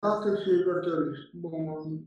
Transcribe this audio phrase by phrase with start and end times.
[0.00, 1.30] sănătate și veterinism.
[1.32, 2.04] Bun.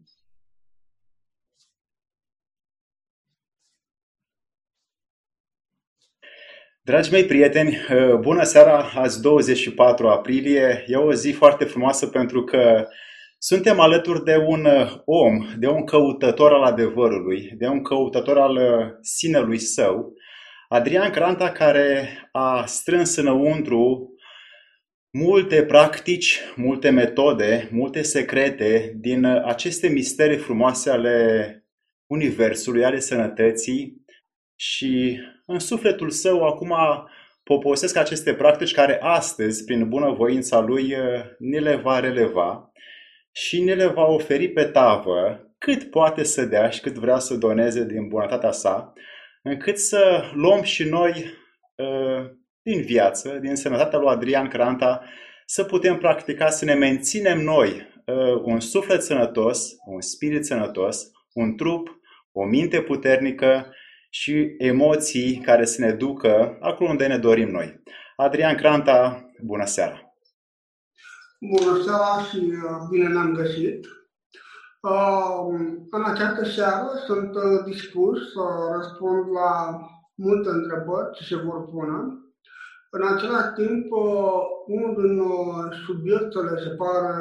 [6.81, 7.77] Dragi mei prieteni,
[8.19, 10.83] bună seara, azi 24 aprilie.
[10.87, 12.87] E o zi foarte frumoasă pentru că
[13.37, 14.67] suntem alături de un
[15.05, 18.57] om, de un căutător al adevărului, de un căutător al
[19.01, 20.13] sinelui său,
[20.67, 24.12] Adrian Cranta, care a strâns înăuntru
[25.17, 31.57] multe practici, multe metode, multe secrete din aceste misteri frumoase ale
[32.05, 34.05] Universului, ale sănătății
[34.55, 36.73] și în sufletul său acum
[37.43, 40.95] poposesc aceste practici care astăzi, prin bunăvoința lui,
[41.39, 42.71] ni le va releva
[43.31, 47.35] și ni le va oferi pe tavă cât poate să dea și cât vrea să
[47.35, 48.93] doneze din bunătatea sa,
[49.43, 51.25] încât să luăm și noi
[52.63, 55.03] din viață, din sănătatea lui Adrian Cranta,
[55.45, 57.69] să putem practica să ne menținem noi
[58.05, 61.87] uh, un suflet sănătos, un spirit sănătos, un trup,
[62.31, 63.73] o minte puternică
[64.09, 67.81] și emoții care să ne ducă acolo unde ne dorim noi.
[68.15, 70.01] Adrian Cranta, bună seara!
[71.39, 73.85] Bună seara și uh, bine ne-am găsit!
[74.81, 77.31] Uh, în această seară sunt
[77.65, 78.41] dispus să
[78.75, 79.79] răspund la
[80.15, 82.22] multe întrebări ce se vor pune
[82.95, 87.13] în același timp, uh, unul din uh, subiectele, se pare,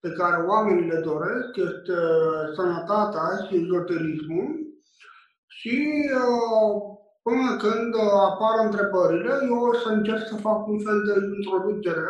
[0.00, 4.48] pe care oamenii le doresc este uh, sănătatea și ezoterismul.
[5.46, 5.76] Și
[7.22, 7.94] până când
[8.30, 12.08] apar întrebările, eu o să încerc să fac un fel de introducere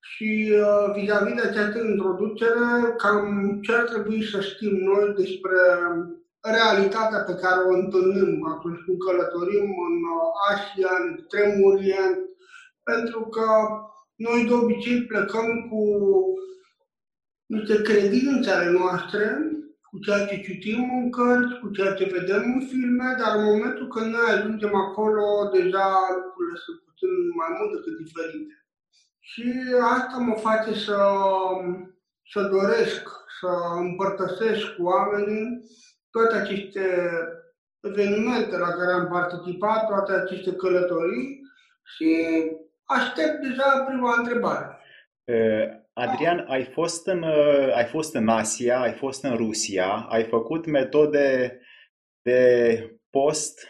[0.00, 0.52] și
[0.94, 5.58] vis-a-vis de această introducere, cam ce ar trebui să știm noi despre
[6.44, 9.96] realitatea pe care o întâlnim atunci când călătorim în
[10.50, 12.18] Asia, în Extremul Orient,
[12.82, 13.46] pentru că
[14.14, 15.82] noi de obicei plecăm cu
[17.46, 19.24] niște credințe ale noastre,
[19.90, 23.88] cu ceea ce citim în cărți, cu ceea ce vedem în filme, dar în momentul
[23.88, 25.86] când noi ajungem acolo, deja
[26.24, 28.54] lucrurile sunt puțin mai mult decât diferite.
[29.20, 29.44] Și
[29.96, 30.98] asta mă face să,
[32.32, 33.02] să doresc,
[33.40, 35.46] să împărtășesc cu oamenii
[36.14, 36.84] toate aceste
[37.80, 41.40] evenimente la care am participat, toate aceste călătorii
[41.96, 42.10] și
[42.84, 44.78] aștept deja prima întrebare.
[45.92, 47.22] Adrian, ai fost, în,
[47.74, 51.60] ai fost în Asia, ai fost în Rusia, ai făcut metode
[52.22, 52.40] de
[53.10, 53.68] post,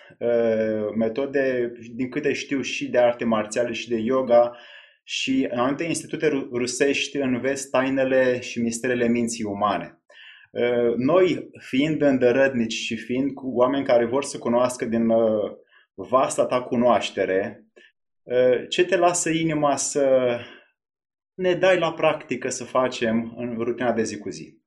[0.97, 4.57] metode, din câte știu, și de arte marțiale și de yoga
[5.03, 10.04] și în anumite institute rusești înveți tainele și misterele minții umane.
[10.55, 15.53] Uh, noi, fiind îndărădnici și fiind cu oameni care vor să cunoască din uh,
[15.95, 17.67] vasta ta cunoaștere,
[18.23, 20.37] uh, ce te lasă inima să
[21.35, 24.59] ne dai la practică să facem în rutina de zi cu zi?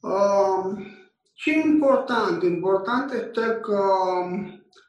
[0.00, 0.86] Uh,
[1.32, 2.42] ce important?
[2.42, 3.82] Important este că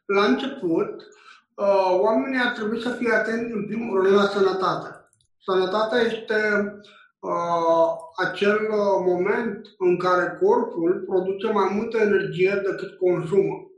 [0.05, 1.01] la început
[1.55, 5.09] uh, oamenii ar trebui să fie atenți în primul rând la sănătate.
[5.37, 7.01] Sănătatea este uh,
[8.15, 13.71] acel uh, moment în care corpul produce mai multă energie decât consumă.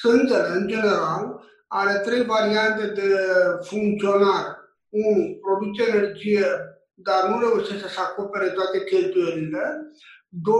[0.00, 3.14] Sângele, în general, are trei variante de
[3.60, 4.56] funcționare.
[4.88, 5.38] 1.
[5.40, 6.46] Produce energie,
[6.94, 9.92] dar nu reușește să acopere toate cheltuielile.
[10.28, 10.54] 2.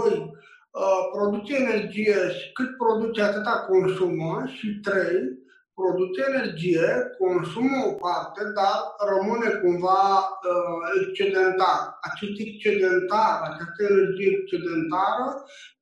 [0.70, 4.44] Uh, produce energie și cât produce atâta consumă.
[4.46, 5.39] Și 3
[5.82, 6.88] produce energie,
[7.22, 8.76] consumă o parte, dar
[9.12, 11.80] rămâne cumva uh, excedentar.
[12.08, 15.26] Acest excedentar, această energie excedentară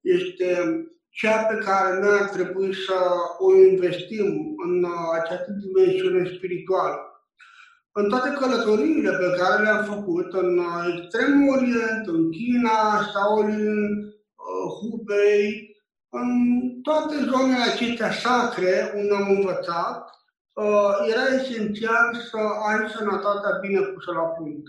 [0.00, 0.48] este
[1.18, 2.98] cea pe care noi ar trebui să
[3.38, 4.28] o investim
[4.66, 6.96] în uh, această dimensiune spirituală.
[7.92, 13.80] În toate călătoriile pe care le-am făcut în uh, Extremul Orient, în China, Shaolin,
[14.46, 15.67] uh, Hubei,
[16.10, 16.28] în
[16.82, 20.10] toate zonele acestea sacre unde am învățat,
[20.52, 22.38] uh, era esențial să
[22.68, 24.66] ai sănătatea bine pusă la punct.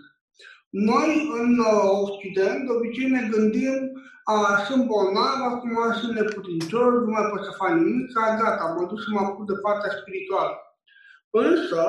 [0.69, 3.91] Noi, în uh, Occident, de obicei ne gândim,
[4.23, 8.99] a, sunt bolnav, acum sunt neputincios, nu mai pot să fac nimic, gata, mă duc
[8.99, 10.55] să mă apuc de partea spirituală.
[11.29, 11.83] Însă,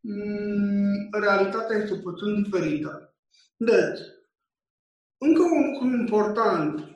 [0.00, 3.14] mm, realitatea este puțin diferită.
[3.56, 4.00] Deci,
[5.18, 6.91] încă un lucru important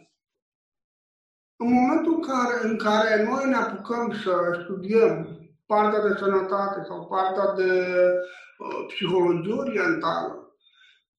[1.57, 7.07] în momentul în care, în care noi ne apucăm să studiem partea de sănătate sau
[7.07, 7.71] partea de
[8.59, 10.47] uh, psihologie orientală,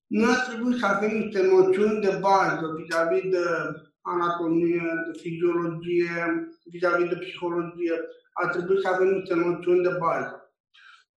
[0.08, 3.46] noi ar trebui să avem niște noțiuni de bază vis-a-vis de
[4.02, 7.96] anatomie, de fiziologie, vis-a-vis de psihologie.
[8.34, 10.52] Ar trebui să avem niște noțiuni de bază.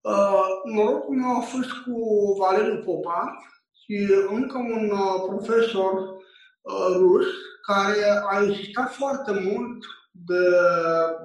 [0.01, 1.97] Uh, norocul meu a fost cu
[2.39, 3.37] Valeriu Popa
[3.73, 7.27] și încă un uh, profesor uh, rus
[7.71, 9.79] care a insistat foarte mult
[10.11, 10.45] de,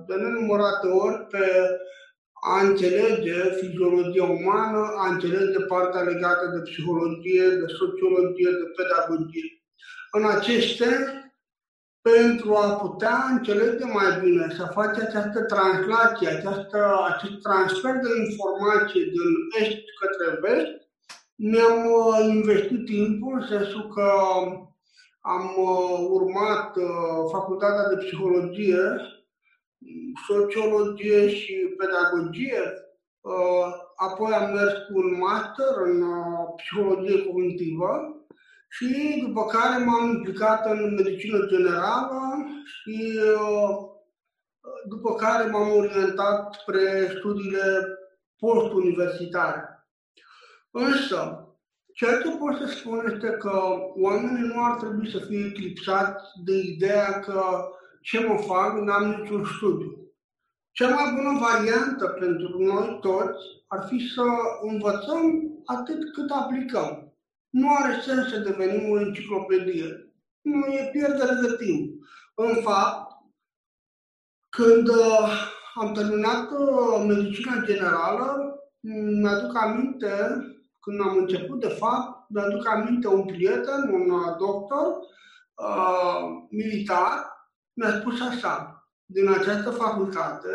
[0.07, 1.45] de nenumărate ori pe
[2.33, 9.49] a înțelege fiziologia umană, a înțelege partea legată de psihologie, de sociologie, de pedagogie.
[10.11, 11.05] În acest sens,
[12.01, 16.79] pentru a putea înțelege mai bine, să face această translație, această,
[17.11, 19.29] acest transfer de informație din
[19.61, 20.71] est către vest,
[21.35, 24.07] mi-am uh, investit timpul, în sensul că
[25.25, 28.83] am uh, urmat uh, facultatea de psihologie,
[30.27, 32.61] sociologie și pedagogie,
[33.95, 36.03] apoi am mers cu un master în
[36.55, 38.23] psihologie cognitivă
[38.75, 43.91] și după care m-am implicat în medicină generală și uh,
[44.87, 47.87] după care m-am orientat spre studiile
[48.37, 49.87] postuniversitare.
[50.71, 51.42] Însă,
[51.93, 53.61] ceea ce pot să spun este că
[53.95, 57.43] oamenii nu ar trebui să fie eclipsați de ideea că
[58.01, 59.97] ce mă fac, n-am niciun studiu.
[60.71, 64.23] Cea mai bună variantă pentru noi toți ar fi să
[64.61, 65.21] învățăm
[65.65, 67.13] atât cât aplicăm.
[67.49, 70.13] Nu are sens să devenim o enciclopedie.
[70.41, 72.03] Nu e pierdere de timp.
[72.35, 73.11] În fapt,
[74.49, 78.55] când uh, am terminat uh, medicina generală,
[79.21, 80.11] mi-aduc aminte,
[80.83, 84.87] când am început, de fapt, mi-aduc aminte un prieten, un uh, doctor
[85.55, 87.13] uh, militar,
[87.73, 90.53] mi-a spus așa, din această facultate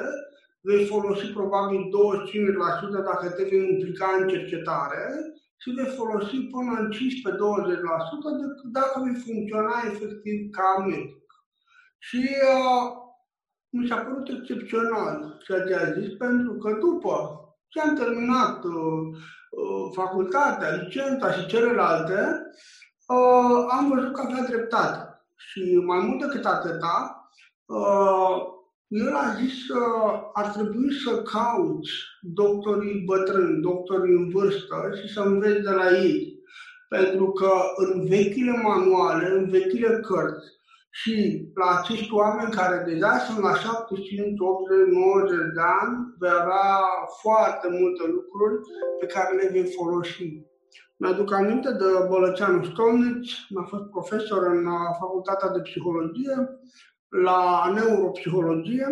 [0.61, 5.05] vei folosi probabil 25% dacă te vei implica în cercetare
[5.57, 6.97] și vei folosi până în 15-20%
[8.73, 11.27] dacă vei funcționa efectiv ca medic.
[11.99, 12.85] Și uh,
[13.69, 17.17] mi s-a părut excepțional ceea ce a zis, pentru că după
[17.69, 19.38] ce am terminat uh, uh,
[19.95, 22.43] facultatea, licența și celelalte,
[23.07, 25.23] uh, am văzut că avea dreptate.
[25.37, 27.29] Și mai mult decât atâta,
[27.67, 28.37] uh,
[28.89, 29.81] el a zis că
[30.33, 31.91] ar trebui să cauți
[32.21, 36.37] doctorii bătrâni, doctorii în vârstă și să înveți de la ei.
[36.89, 40.58] Pentru că în vechile manuale, în vechile cărți
[41.01, 41.15] și
[41.55, 46.71] la acești oameni care deja sunt la 75, 80, 90 de ani, vei avea
[47.23, 48.57] foarte multe lucruri
[49.01, 50.29] pe care le vei folosi.
[50.97, 54.65] Mi-aduc aminte de Bălăceanu Stolnici, a fost profesor în
[55.01, 56.37] Facultatea de Psihologie
[57.09, 58.87] la neuropsihologie,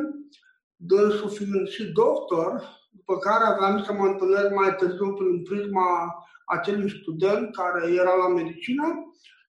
[0.77, 2.51] dânsul fiind și doctor,
[2.91, 5.89] după care aveam să mă întâlnesc mai târziu prin prisma
[6.45, 8.87] acelui student care era la medicină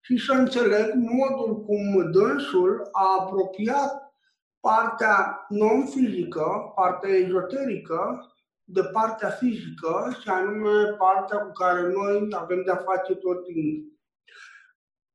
[0.08, 4.16] și să înțeleg modul cum dânsul a apropiat
[4.60, 8.32] partea non-fizică, partea ezoterică,
[8.64, 13.98] de partea fizică și anume partea cu care noi avem de-a face tot timpul.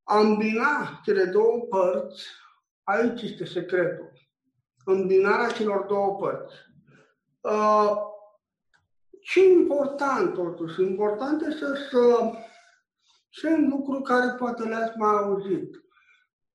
[0.03, 2.27] Ambina cele două părți
[2.85, 4.13] Aici este secretul.
[4.85, 6.55] Îmbinarea celor două părți.
[7.41, 7.93] Uh,
[9.21, 10.83] ce important totuși?
[10.83, 12.31] Important este să
[13.33, 15.71] ce un lucru care poate le-ați mai auzit.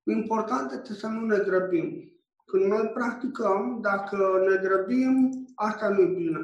[0.04, 2.12] Important este să nu ne grăbim.
[2.46, 4.18] Când noi practicăm, dacă
[4.50, 6.40] ne grăbim, asta nu e bine.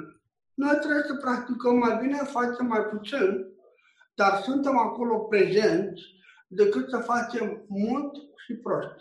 [0.53, 3.45] Noi trebuie să practicăm mai bine, facem mai puțin,
[4.15, 6.01] dar suntem acolo prezenți
[6.47, 8.11] decât să facem mult
[8.45, 8.95] și prost.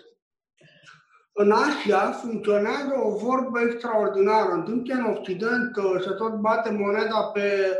[1.32, 4.52] În Asia funcționează o vorbă extraordinară.
[4.52, 7.76] În timp ce în Occident uh, se tot bate moneda pe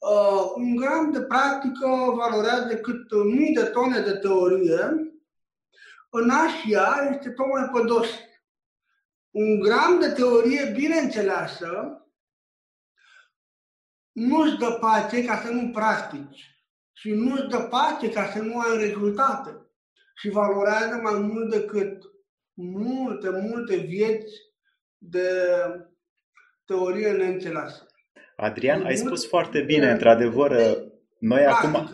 [0.00, 5.10] uh, un gram de practică valorează cât mii de tone de teorie,
[6.10, 8.08] în Asia este tocmai pe dos.
[9.30, 11.94] Un gram de teorie bine înțeleasă
[14.12, 16.60] nu-ți dă pace ca să nu practici
[16.92, 19.70] și nu-ți dă pace ca să nu ai rezultate
[20.14, 22.02] și valorează mai mult decât
[22.54, 24.32] multe, multe vieți
[24.98, 25.30] de
[26.64, 27.89] teorie neînțeleasă.
[28.40, 30.56] Adrian, ai spus foarte bine, într-adevăr,
[31.18, 31.90] noi acum,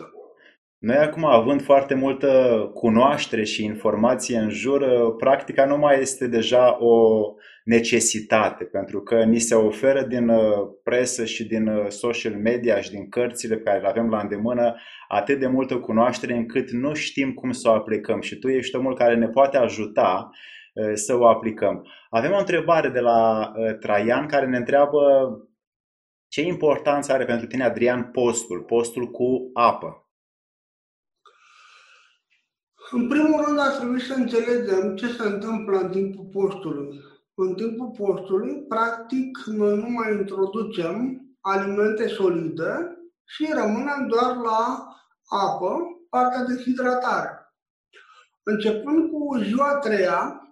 [0.77, 4.85] noi acum având foarte multă cunoaștere și informație în jur,
[5.15, 7.21] practica nu mai este deja o
[7.63, 12.91] necesitate, pentru că ni se oferă din uh, presă și din uh, social media și
[12.91, 14.75] din cărțile pe care le avem la îndemână
[15.07, 18.95] atât de multă cunoaștere încât nu știm cum să o aplicăm și tu ești omul
[18.95, 20.29] care ne poate ajuta
[20.73, 21.87] uh, să o aplicăm.
[22.09, 24.99] Avem o întrebare de la Traian care ne întreabă
[26.27, 30.07] ce importanță are pentru tine, Adrian, postul, postul cu apă?
[32.91, 36.99] În primul rând ar trebui să înțelegem ce se întâmplă în timpul postului.
[37.33, 44.87] În timpul postului, practic, noi nu mai introducem alimente solide și rămânem doar la
[45.29, 45.77] apă,
[46.09, 47.53] partea de hidratare.
[48.43, 50.46] Începând cu ziua a treia,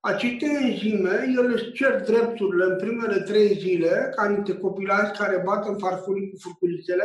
[0.00, 5.66] aceste enzime, ele își cer drepturile în primele trei zile, ca niște copilași care bat
[5.66, 7.04] în farfurii cu furculițele,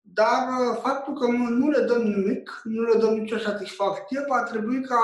[0.00, 4.80] dar uh, faptul că nu le dăm nimic, nu le dăm nicio satisfacție, va trebui
[4.82, 5.02] ca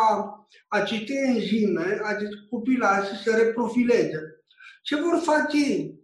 [0.69, 4.21] aceste enzime, aceste copilași să se reprofileze.
[4.83, 6.01] Ce vor face ei?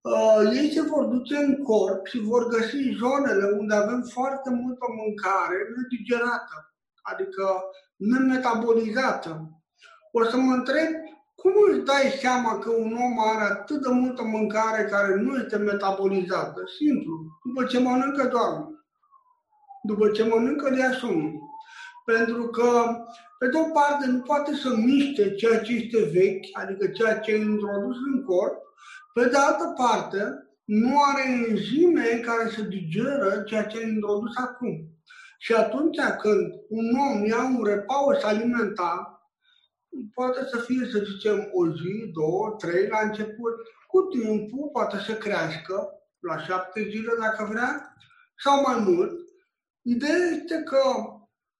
[0.00, 4.84] Uh, ei se vor duce în corp și vor găsi zonele unde avem foarte multă
[4.88, 7.62] mâncare nedigerată, adică
[7.96, 9.63] nemetabolizată.
[10.16, 10.90] O să mă întreb
[11.34, 15.56] cum îți dai seama că un om are atât de multă mâncare care nu este
[15.56, 16.62] metabolizată?
[16.78, 17.14] Simplu.
[17.44, 18.66] După ce mănâncă, doarme.
[19.82, 21.30] După ce mănâncă, le asumă.
[22.04, 22.70] Pentru că,
[23.38, 27.30] pe de o parte, nu poate să miște ceea ce este vechi, adică ceea ce
[27.30, 28.56] e introdus în corp,
[29.14, 34.74] pe de altă parte, nu are enzime care să digeră ceea ce a introdus acum.
[35.38, 39.13] Și atunci când un om ia un repaus alimentar,
[40.14, 43.54] poate să fie, să zicem, o zi, două, trei la început,
[43.86, 47.96] cu timpul poate să crească la șapte zile dacă vrea,
[48.38, 49.12] sau mai mult.
[49.82, 50.80] Ideea este că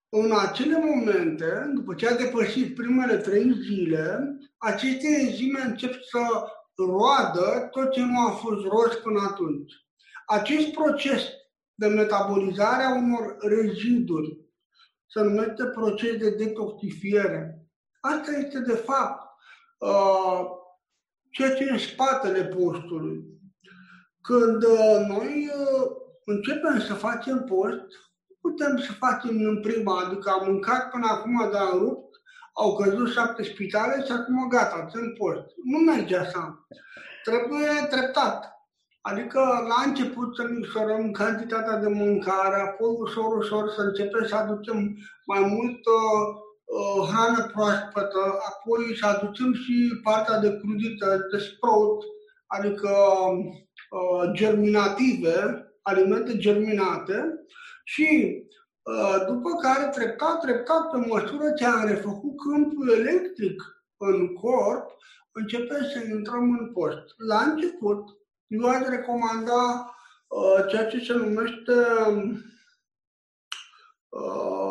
[0.09, 6.19] în acele momente, după ce a depășit primele trei zile, aceste enzime încep să
[6.77, 9.73] roadă tot ce nu a fost rost până atunci.
[10.27, 11.23] Acest proces
[11.75, 14.39] de metabolizare a unor reziduri
[15.07, 17.64] se numește proces de detoxifiere.
[18.13, 19.23] Asta este, de fapt,
[19.79, 20.41] uh,
[21.31, 23.25] ceea ce e în spatele postului.
[24.21, 25.91] Când uh, noi uh,
[26.25, 27.87] începem să facem post,
[28.41, 32.15] putem să facem în prima, adică am mâncat până acum, dar am rupt,
[32.53, 35.47] au căzut șapte spitale și acum gata, sunt post.
[35.65, 36.67] Nu merge așa.
[37.25, 38.53] Trebuie treptat.
[39.01, 44.97] Adică la început să micșorăm cantitatea de mâncare, apoi ușor, ușor să începem să aducem
[45.27, 46.44] mai mult uh, uh,
[47.11, 52.05] hrană proaspătă, apoi să aducem și partea de crudită, de sprout,
[52.47, 52.91] adică
[53.91, 57.45] uh, germinative, alimente germinate
[57.85, 58.39] și
[58.83, 63.63] uh, după care treptat, treptat, pe măsură ce am refăcut câmpul electric
[63.97, 64.91] în corp,
[65.33, 67.15] începem să intrăm în post.
[67.17, 68.05] La început,
[68.47, 69.95] eu aș recomanda
[70.29, 71.73] uh, ceea ce se numește
[74.09, 74.64] uh,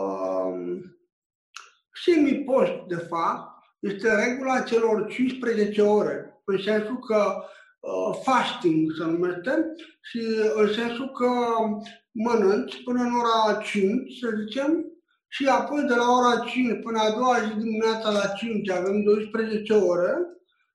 [2.03, 7.35] semi-post, de fapt, este regula celor 15 ore, în sensul că
[7.79, 10.19] uh, fasting se numește și
[10.55, 11.29] în sensul că
[12.11, 14.93] mănânci până în ora 5, să zicem,
[15.35, 19.73] și apoi de la ora 5 până a doua zi dimineața la 5 avem 12
[19.73, 20.13] ore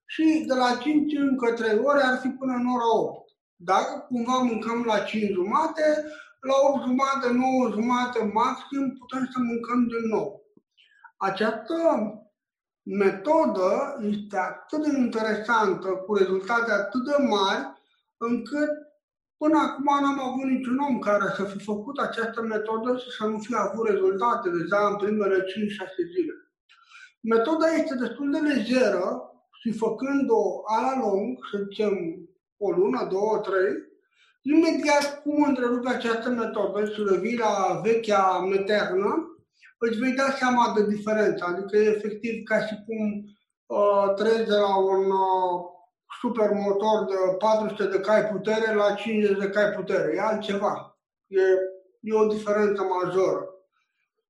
[0.06, 3.30] și de la 5 încă 3 ore ar fi până în ora 8.
[3.56, 5.86] Dacă cumva mâncăm la 5 jumate,
[6.48, 10.37] la 8 jumate, 9 jumate maxim putem să mâncăm din nou.
[11.20, 11.74] Această
[12.82, 17.62] metodă este atât de interesantă, cu rezultate atât de mari,
[18.16, 18.70] încât
[19.36, 23.38] până acum n-am avut niciun om care să fi făcut această metodă și să nu
[23.38, 25.44] fie avut rezultate deja în primele 5-6
[26.14, 26.32] zile.
[27.20, 31.94] Metoda este destul de lejeră și făcând-o a la lung, să zicem
[32.56, 33.74] o lună, două, trei,
[34.42, 39.27] imediat cum întrerupe această metodă și revii la vechea meternă,
[39.78, 41.44] îți vei da seama de diferență.
[41.44, 43.24] Adică e efectiv ca și cum
[43.66, 45.60] uh, treci de la un uh,
[46.20, 50.14] super motor de 400 de cai putere la 50 de cai putere.
[50.14, 50.98] E altceva.
[51.26, 51.40] E,
[52.00, 53.48] e o diferență majoră.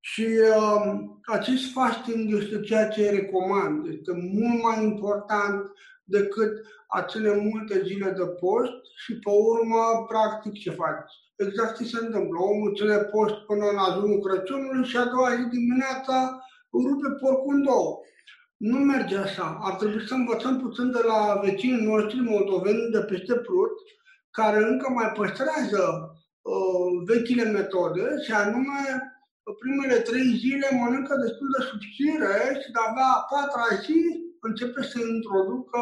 [0.01, 0.27] Și
[0.57, 3.87] uh, acest fasting este ceea ce recomand.
[3.87, 5.73] Este mult mai important
[6.05, 11.13] decât acele multe zile de post și pe urmă, practic, ce faci?
[11.45, 12.39] Exact ce se întâmplă.
[12.41, 16.17] Omul ține post până la ajunul Crăciunului și a doua zi dimineața
[16.85, 17.91] rupe porcul în două.
[18.57, 19.59] Nu merge așa.
[19.63, 23.75] Ar trebui să învățăm puțin de la vecinii noștri moldoveni de peste Prut,
[24.31, 25.85] care încă mai păstrează
[26.43, 28.83] uh, vechile metode și anume
[29.63, 34.01] primele trei zile mănâncă destul de subțire și de avea a patra zi
[34.41, 35.81] începe să introducă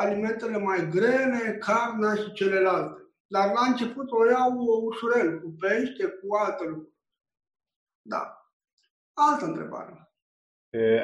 [0.00, 3.01] alimentele mai grele, carnea și celelalte.
[3.32, 4.52] Dar la început o iau
[4.84, 6.94] ușurel, cu pește, cu alte lucruri.
[8.02, 8.50] Da.
[9.12, 10.12] Altă întrebare.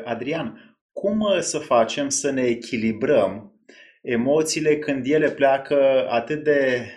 [0.05, 3.61] Adrian, cum să facem să ne echilibrăm
[4.03, 6.91] emoțiile când ele pleacă atât de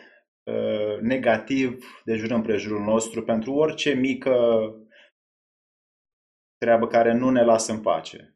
[0.44, 4.36] uh, negativ de jur împrejurul nostru pentru orice mică
[6.58, 8.36] treabă care nu ne lasă în pace?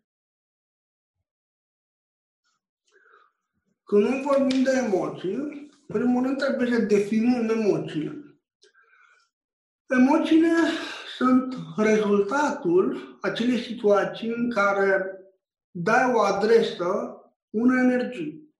[3.84, 8.26] Când nu vorbim de emoții, primul rând trebuie să definim emoțiile.
[9.88, 10.54] Emoțiile
[11.18, 15.20] sunt rezultatul acelei situații în care
[15.72, 18.54] dai o adresă unei energii.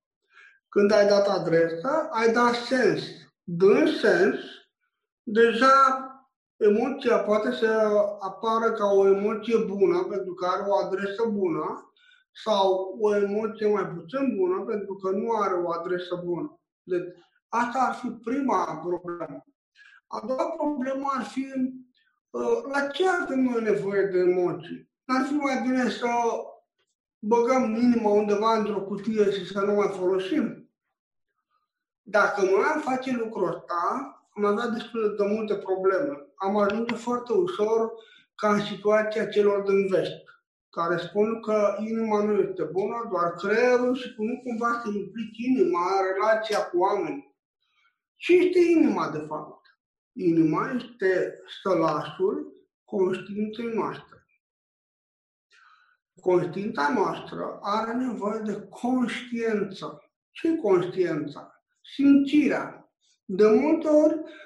[0.70, 3.02] Când ai dat adresa, ai dat sens.
[3.44, 4.36] Dând sens,
[5.24, 6.10] deja
[6.58, 7.68] emoția poate să
[8.20, 11.94] apară ca o emoție bună pentru că are o adresă bună
[12.44, 16.60] sau o emoție mai puțin bună pentru că nu are o adresă bună.
[16.86, 17.08] Deci
[17.50, 19.46] asta ar fi prima problemă.
[20.08, 21.46] A doua problemă ar fi
[22.30, 24.90] uh, la ce avem noi nevoie de emoții?
[25.04, 26.08] N-ar fi mai bine să
[27.20, 30.70] băgăm inima undeva într-o cutie și să nu mai folosim?
[32.02, 36.28] Dacă noi am face lucrul ăsta, am avea destul de multe probleme.
[36.36, 37.92] Am ajunge foarte ușor
[38.36, 40.25] ca în situația celor din vest,
[40.76, 45.38] care spun că inima nu este bună, doar creierul și că nu cumva să implic
[45.38, 47.36] inima în relația cu oamenii.
[48.16, 49.62] Ce este inima, de fapt?
[50.12, 52.54] Inima este stălașul
[52.84, 54.28] conștiinței noastre.
[56.22, 60.12] Conștiința noastră are nevoie de conștiință.
[60.32, 61.64] Ce conștiința?
[61.96, 62.90] Simțirea.
[63.26, 64.45] De multe ori, uh,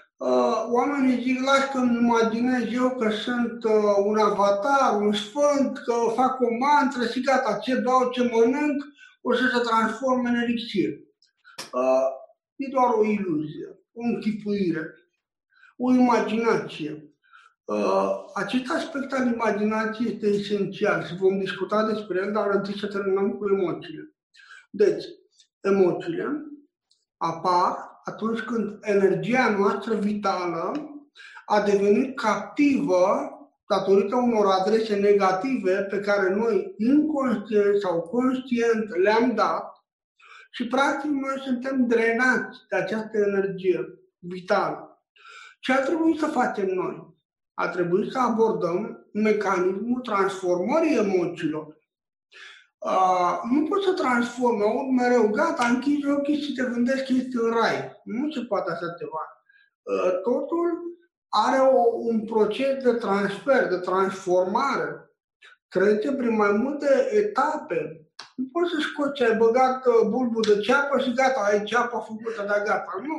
[0.69, 3.71] oamenii zic, las că îmi imaginez eu că sunt uh,
[4.05, 8.83] un avatar, un sfânt, că fac o mantră și gata, ce beau, ce mănânc,
[9.21, 10.89] o să se transforme în elixir.
[11.73, 12.07] Uh,
[12.55, 14.93] e doar o iluzie, o închipuire
[15.81, 17.13] o imaginație.
[17.65, 22.87] Uh, acest aspect al imaginației este esențial și vom discuta despre el, dar întâi să
[22.87, 24.15] terminăm cu emoțiile.
[24.69, 25.05] Deci,
[25.61, 26.45] emoțiile
[27.17, 30.71] apar atunci când energia noastră vitală
[31.45, 33.33] a devenit captivă
[33.67, 39.79] datorită unor adrese negative pe care noi, inconștient sau conștient, le-am dat
[40.51, 43.79] și, practic, noi suntem drenați de această energie
[44.17, 45.03] vitală.
[45.59, 47.17] Ce ar trebui să facem noi?
[47.53, 51.78] A trebui să abordăm mecanismul transformării emoțiilor.
[52.79, 57.35] Uh, nu poți să transformi, aud mereu, gata, închizi ochii și te gândești că ești
[57.35, 58.01] în rai.
[58.03, 59.23] Nu se poate așa ceva.
[59.81, 60.67] Uh, totul
[61.29, 65.11] are o, un proces de transfer, de transformare.
[65.67, 68.09] Trece prin mai multe etape.
[68.35, 71.99] Nu poți să scoți ce ai băgat uh, bulbul de ceapă și gata, ai ceapa
[71.99, 73.01] făcută, dar gata.
[73.01, 73.15] Nu.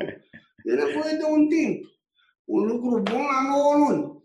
[0.65, 1.91] E nevoie de un timp
[2.51, 4.23] un lucru bun la 9 luni.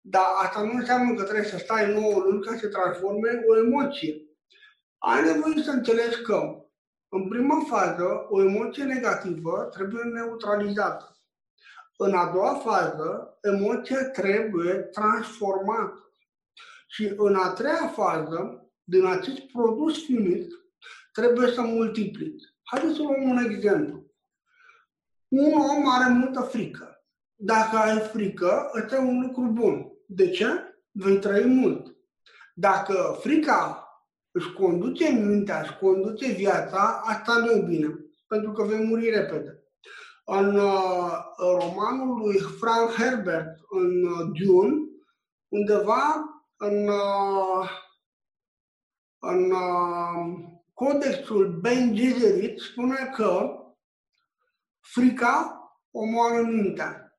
[0.00, 4.27] Dar asta nu înseamnă că trebuie să stai 9 luni ca să transforme o emoție.
[4.98, 6.64] Ai nevoie să înțelegi că,
[7.08, 11.18] în prima fază, o emoție negativă trebuie neutralizată.
[11.96, 16.12] În a doua fază, emoția trebuie transformată.
[16.88, 20.52] Și în a treia fază, din acest produs finit,
[21.12, 22.42] trebuie să multiplici.
[22.62, 24.06] Haideți să luăm un exemplu.
[25.28, 27.04] Un om are multă frică.
[27.34, 29.92] Dacă ai frică, ăsta e un lucru bun.
[30.06, 30.46] De ce?
[30.90, 31.96] Vei trăi mult.
[32.54, 33.87] Dacă frica
[34.38, 37.94] își conduce mintea, își conduce viața, asta nu e bine,
[38.26, 39.62] pentru că vei muri repede.
[40.24, 44.74] În uh, romanul lui Frank Herbert, în uh, Dune,
[45.48, 46.24] undeva
[46.56, 47.70] în, uh,
[49.18, 50.38] în uh,
[50.74, 53.48] codexul Ben Gesserit spune că
[54.80, 57.18] frica omoară mintea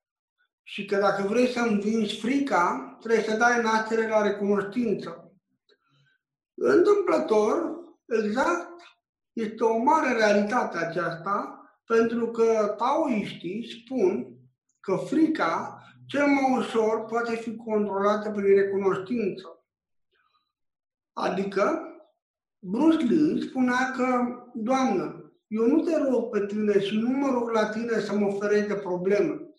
[0.64, 5.29] și că dacă vrei să învingi frica, trebuie să dai naștere la recunoștință.
[6.60, 8.82] Întâmplător, exact,
[9.34, 14.28] este o mare realitate aceasta, pentru că taoiștii spun
[14.80, 19.64] că frica cel mai ușor poate fi controlată prin recunoștință.
[21.14, 21.82] Adică,
[22.60, 27.50] Bruce Lee spunea că, Doamnă, eu nu te rog pe tine și nu mă rog
[27.50, 29.50] la tine să mă oferezi de probleme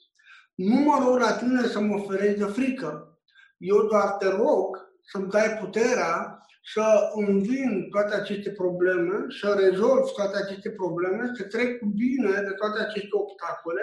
[0.60, 3.18] nu mă rog la tine să mă oferezi de frică.
[3.58, 10.36] Eu doar te rog să-mi dai puterea să învin toate aceste probleme, să rezolv toate
[10.36, 13.82] aceste probleme, să trec cu bine de toate aceste obstacole,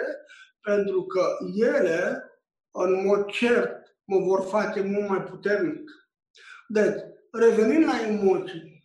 [0.60, 2.22] pentru că ele,
[2.70, 5.90] în mod cert, mă vor face mult mai puternic.
[6.68, 7.00] Deci,
[7.32, 8.78] revenind la emoții,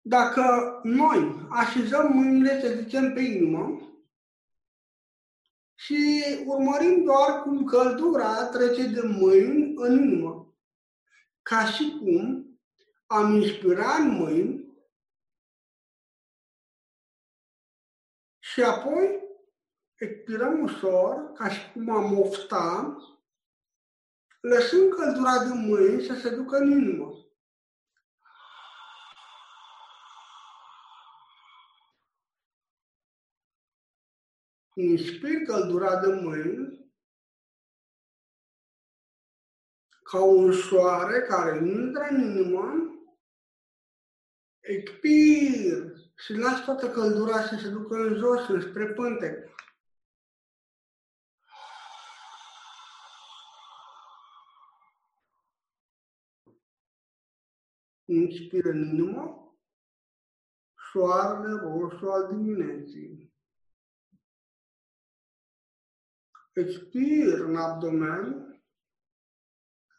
[0.00, 0.44] dacă
[0.82, 3.78] noi așezăm mâinile, să zicem, pe inimă,
[5.74, 10.43] și urmărim doar cum căldura trece de mâini în inimă.
[11.44, 12.46] Ca și cum
[13.06, 14.78] am inspirat în mâini
[18.38, 19.20] și apoi
[19.94, 22.96] expirăm ușor, ca și cum am ofta,
[24.40, 27.18] lăsând căldura de mâini să se ducă în inimă.
[34.74, 36.83] inspir căldura de mâini
[40.14, 42.94] ca un soare care intră în inimă,
[44.60, 49.48] expir și las toată căldura să se ducă în jos, spre pântec.
[58.04, 59.54] Inspiră în inimă,
[60.92, 63.32] soarele roșu al dimineții.
[66.52, 68.53] Expir în abdomen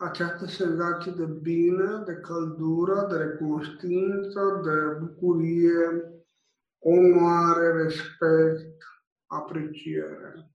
[0.05, 6.13] această senzație de bine, de căldură, de recunoștință, de bucurie,
[6.79, 8.83] onoare, respect,
[9.25, 10.49] apreciere.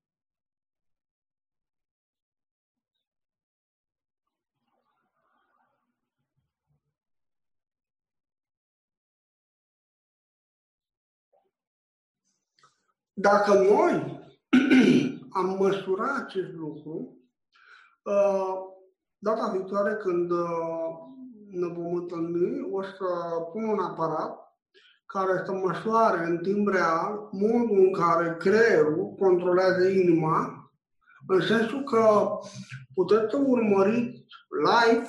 [13.13, 14.21] Dacă noi
[15.31, 17.19] am măsurat acest lucru,
[18.03, 18.79] uh,
[19.23, 20.49] data viitoare când uh,
[21.51, 23.05] ne vom întâlni, o să
[23.53, 24.39] pun un aparat
[25.07, 30.71] care să măsoare în timp real modul în care creierul controlează inima,
[31.27, 32.29] în sensul că
[32.95, 34.25] puteți să urmăriți
[34.67, 35.07] live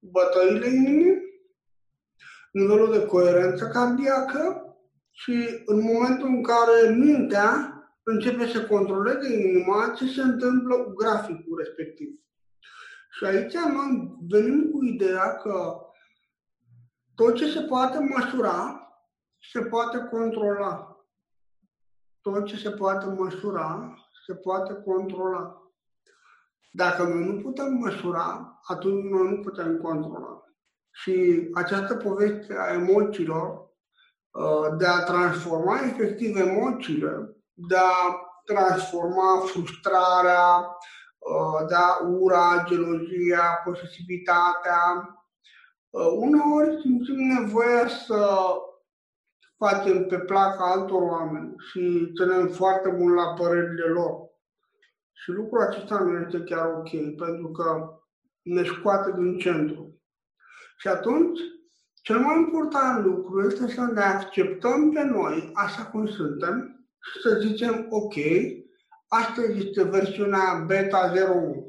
[0.00, 1.22] bătăile inimii,
[2.52, 4.64] nivelul de coerență cardiacă
[5.10, 7.68] și în momentul în care mintea
[8.02, 12.08] începe să controleze inima, ce se întâmplă cu graficul respectiv.
[13.16, 15.80] Și aici noi venim cu ideea că
[17.14, 18.88] tot ce se poate măsura,
[19.52, 20.96] se poate controla.
[22.20, 23.94] Tot ce se poate măsura,
[24.26, 25.62] se poate controla.
[26.72, 30.42] Dacă noi nu putem măsura, atunci noi nu putem controla.
[30.90, 33.70] Și această poveste a emoțiilor,
[34.30, 40.74] uh, de a transforma efectiv emoțiile, de a transforma frustrarea, Uh,
[41.68, 45.08] da, ura, gelozia, posesivitatea.
[45.90, 48.38] Uh, uneori simțim nevoia să
[49.56, 54.12] facem pe placa altor oameni și ținem foarte mult la părerile lor.
[55.12, 57.88] Și lucrul acesta nu este chiar ok, pentru că
[58.42, 60.00] ne scoate din centru.
[60.78, 61.40] Și atunci,
[62.02, 67.38] cel mai important lucru este să ne acceptăm pe noi așa cum suntem și să
[67.40, 68.14] zicem, ok,
[69.20, 71.66] Astăzi este versiunea beta 01,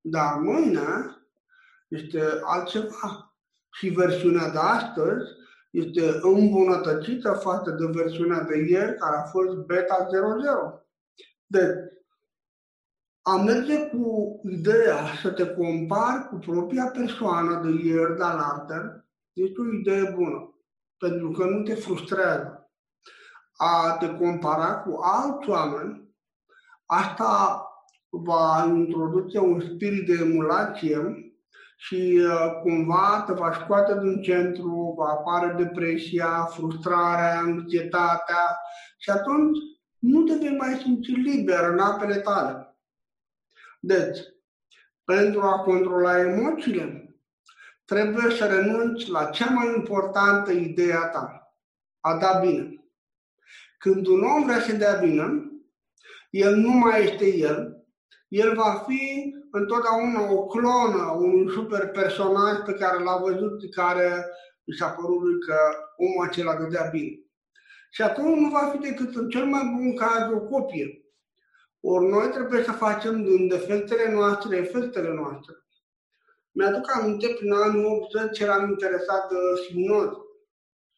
[0.00, 1.16] dar mâine
[1.88, 3.34] este altceva.
[3.72, 5.24] Și versiunea de astăzi
[5.70, 10.86] este îmbunătățită față de versiunea de ieri, care a fost beta 00.
[11.46, 11.76] Deci,
[13.22, 19.60] a merge cu ideea să te compari cu propria persoană de ieri, de alaltă, este
[19.60, 20.54] o idee bună,
[20.98, 22.70] pentru că nu te frustrează.
[23.56, 26.09] A te compara cu alți oameni
[26.92, 27.64] Asta
[28.08, 31.24] va introduce un spirit de emulație
[31.76, 38.58] și uh, cumva te va scoate din centru, va apare depresia, frustrarea, anxietatea
[38.98, 39.58] și atunci
[39.98, 42.78] nu te vei mai simți liber în apele tale.
[43.80, 44.18] Deci,
[45.04, 47.14] pentru a controla emoțiile,
[47.84, 51.54] trebuie să renunți la cea mai importantă idee a ta,
[52.00, 52.84] a da bine.
[53.78, 55.49] Când un om vrea să dea bine,
[56.30, 57.84] el nu mai este el,
[58.28, 64.26] el va fi întotdeauna o clonă, un super personaj pe care l-a văzut, care
[64.64, 65.56] i s-a părut lui că
[65.96, 67.20] omul acela dădea bine.
[67.90, 71.04] Și atunci nu va fi decât în cel mai bun caz o copie.
[71.80, 75.54] Ori noi trebuie să facem din defectele noastre efectele noastre.
[76.50, 80.24] Mi-aduc aminte, prin anii 80 eram interesat de hipnoză.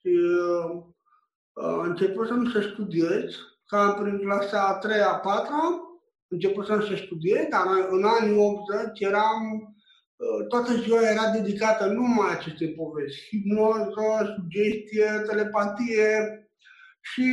[0.01, 0.83] Și uh,
[1.53, 3.35] uh, începusem să studiez
[3.73, 5.63] ca prin clasa a treia, a patra,
[6.29, 9.75] începusem să studiez, dar în anii 80 eram,
[10.21, 13.27] ă, toată ziua era dedicată numai acestei povești.
[13.29, 16.11] Hipnoză, sugestie, telepatie
[17.01, 17.33] și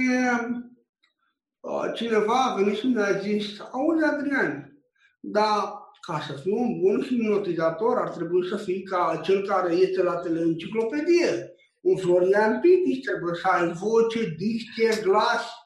[1.64, 4.80] ă, cineva a venit și mi-a zis, auzi Adrian,
[5.20, 10.04] dar ca să fii un bun hipnotizator ar trebui să fii ca cel care este
[10.04, 11.54] la teleenciclopedie.
[11.82, 15.59] Un Florian Pitiș trebuie să ai voce, dicție, glas,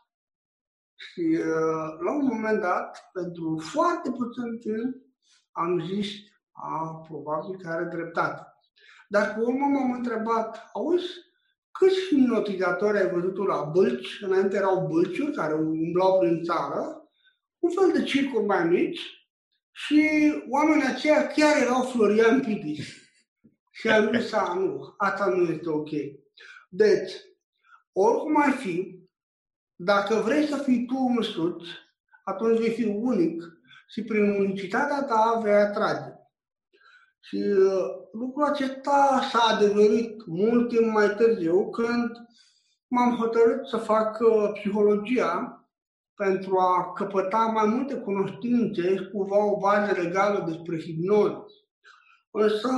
[1.14, 4.96] și uh, la un moment dat, pentru foarte puțin timp,
[5.52, 6.08] am zis,
[6.52, 8.42] a, probabil că are dreptate.
[9.08, 11.06] Dar pe urmă m-am întrebat, auzi,
[11.72, 14.20] câți hipnotizatori ai văzut la bălci?
[14.22, 17.10] Înainte erau bălciuri care umblau prin țară,
[17.60, 19.02] un fel de circuri mai mici
[19.72, 20.10] și
[20.50, 23.02] oamenii aceia chiar erau Florian Pitiș.
[23.72, 25.90] Și am zis, a, nu, asta nu este ok.
[26.70, 27.12] Deci,
[27.92, 28.93] oricum ar fi,
[29.76, 31.70] Dacă vrei să fii tu însuți,
[32.24, 33.44] atunci vei fi unic
[33.88, 36.12] și prin unicitatea ta vei atrage.
[37.20, 42.12] Și uh, lucrul acesta s-a adeverit mult timp mai târziu când
[42.88, 45.58] m-am hotărât să fac uh, psihologia
[46.16, 51.46] pentru a căpăta mai multe cunoștințe și cumva o bază legală despre hipnoză.
[52.32, 52.70] Însă,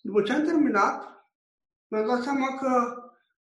[0.00, 1.26] după ce am terminat,
[1.88, 2.94] mi-am dat seama că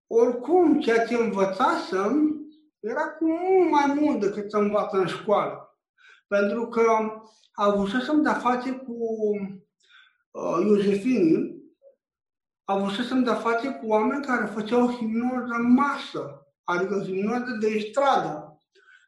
[0.07, 2.40] oricum ceea ce învățasem
[2.81, 5.79] era cu mult mai mult decât să învață în școală.
[6.27, 6.83] Pentru că
[7.53, 8.97] avusesem de-a face cu
[10.31, 11.61] uh, Iosefini,
[12.65, 18.61] avusesem de-a face cu oameni care făceau hipnoză în masă, adică hipnoză de stradă.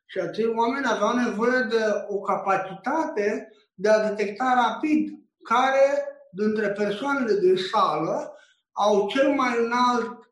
[0.07, 7.39] Și acei oameni aveau nevoie de o capacitate de a detecta rapid care dintre persoanele
[7.39, 8.37] din sală
[8.73, 10.31] au cel mai înalt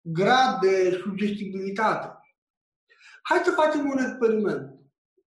[0.00, 2.16] grad de sugestibilitate.
[3.22, 4.80] Hai să facem un experiment.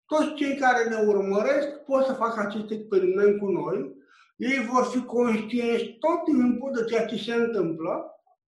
[0.07, 4.02] Toți cei care ne urmăresc pot să facă acest experiment cu noi.
[4.37, 8.11] Ei vor fi conștienți tot timpul de ceea ce se întâmplă,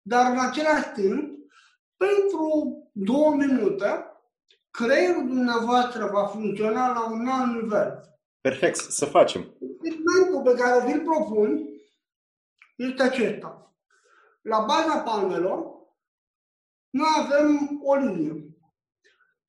[0.03, 1.37] dar în același timp,
[1.97, 2.51] pentru
[2.93, 4.05] două minute,
[4.71, 8.01] creierul dumneavoastră va funcționa la un alt nivel.
[8.41, 9.41] Perfect, să facem.
[9.61, 11.69] Experimentul pe care vi-l propun
[12.77, 13.75] este acesta.
[14.43, 15.75] La baza palmelor,
[16.91, 18.56] noi avem o linie.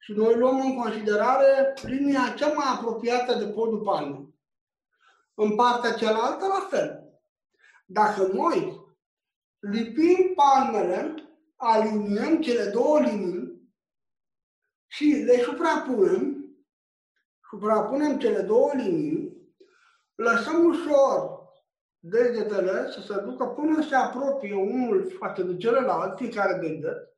[0.08, 4.36] Și noi luăm în considerare linia cea mai apropiată de podul palmei.
[5.34, 7.20] În partea cealaltă, la fel.
[7.86, 8.86] Dacă noi
[9.60, 11.14] lipim palmele,
[11.56, 13.72] aliniem cele două linii
[14.86, 16.46] și le suprapunem,
[17.50, 19.38] suprapunem cele două linii,
[20.16, 21.40] lăsăm ușor
[22.00, 27.17] degetele să se ducă până se apropie unul față de celălalt, fiecare deget,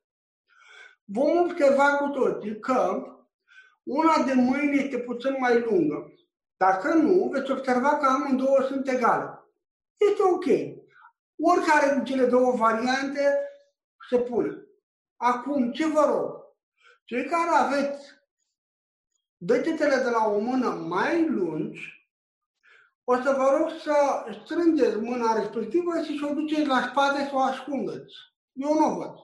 [1.12, 3.04] vom observa cu toții că
[3.82, 6.12] una de mâini este puțin mai lungă.
[6.56, 9.44] Dacă nu, veți observa că amândouă sunt egale.
[9.96, 10.44] Este ok.
[11.42, 13.38] Oricare din cele două variante
[14.10, 14.64] se pune.
[15.16, 16.40] Acum, ce vă rog?
[17.04, 18.20] Cei care aveți
[19.36, 22.08] degetele de la o mână mai lungi,
[23.04, 27.34] o să vă rog să strângeți mâna respectivă și să o duceți la spate să
[27.34, 28.14] o ascundeți.
[28.52, 29.14] Eu nu o văd.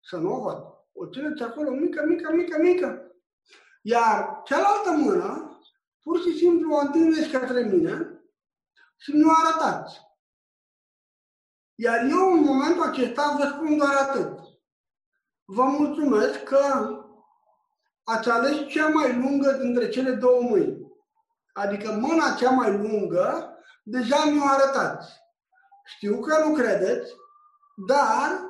[0.00, 0.69] Să nu o văd.
[0.92, 3.04] O țineți acolo mică, mică, mică, mică.
[3.82, 5.58] Iar cealaltă mână,
[6.02, 8.22] pur și simplu o întindeți către mine
[8.96, 10.00] și nu arătați.
[11.74, 14.38] Iar eu în momentul acesta vă spun doar atât.
[15.44, 16.60] Vă mulțumesc că
[18.04, 20.92] ați ales cea mai lungă dintre cele două mâini.
[21.52, 25.08] Adică mâna cea mai lungă, deja mi-o arătați.
[25.84, 27.12] Știu că nu credeți,
[27.86, 28.49] dar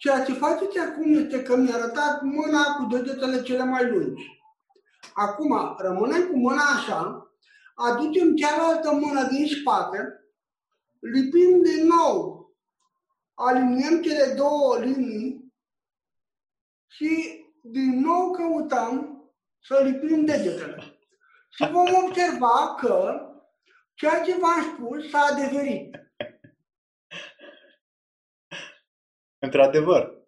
[0.00, 4.24] ceea ce faceți acum este că mi-a arătat mâna cu degetele cele mai lungi.
[5.14, 7.32] Acum, rămânem cu mâna așa,
[7.74, 9.98] aducem cealaltă mână din spate,
[11.00, 12.48] lipim din nou,
[13.34, 15.54] aliniem cele două linii
[16.86, 19.24] și din nou căutăm
[19.62, 20.98] să lipim degetele.
[21.50, 23.20] Și vom observa că
[23.94, 26.09] ceea ce v-am spus s-a adeverit.
[29.40, 30.18] Într-adevăr.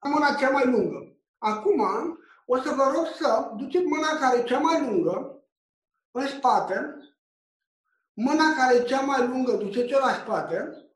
[0.00, 1.16] Mâna cea mai lungă.
[1.38, 1.80] Acum
[2.46, 5.44] o să vă rog să duceți mâna care e cea mai lungă
[6.10, 6.96] în spate
[8.16, 10.88] mâna care e cea mai lungă, duceți-o la spate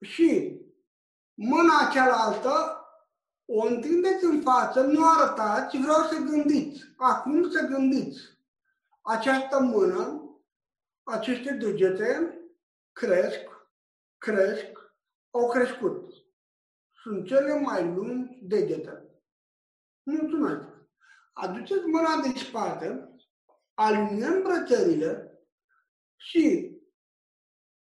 [0.00, 0.60] și
[1.34, 2.83] mâna cealaltă
[3.46, 6.82] o întindeți în față, nu arătați, vreau să gândiți.
[6.96, 8.20] Acum să gândiți.
[9.02, 10.22] Această mână,
[11.02, 12.38] aceste degete
[12.92, 13.40] cresc,
[14.18, 14.66] cresc,
[15.30, 16.12] au crescut.
[17.02, 19.04] Sunt cele mai lungi degete.
[20.02, 20.64] Mulțumesc.
[21.32, 23.08] Aduceți mâna de spate
[23.74, 25.38] aliniem brățările
[26.16, 26.72] și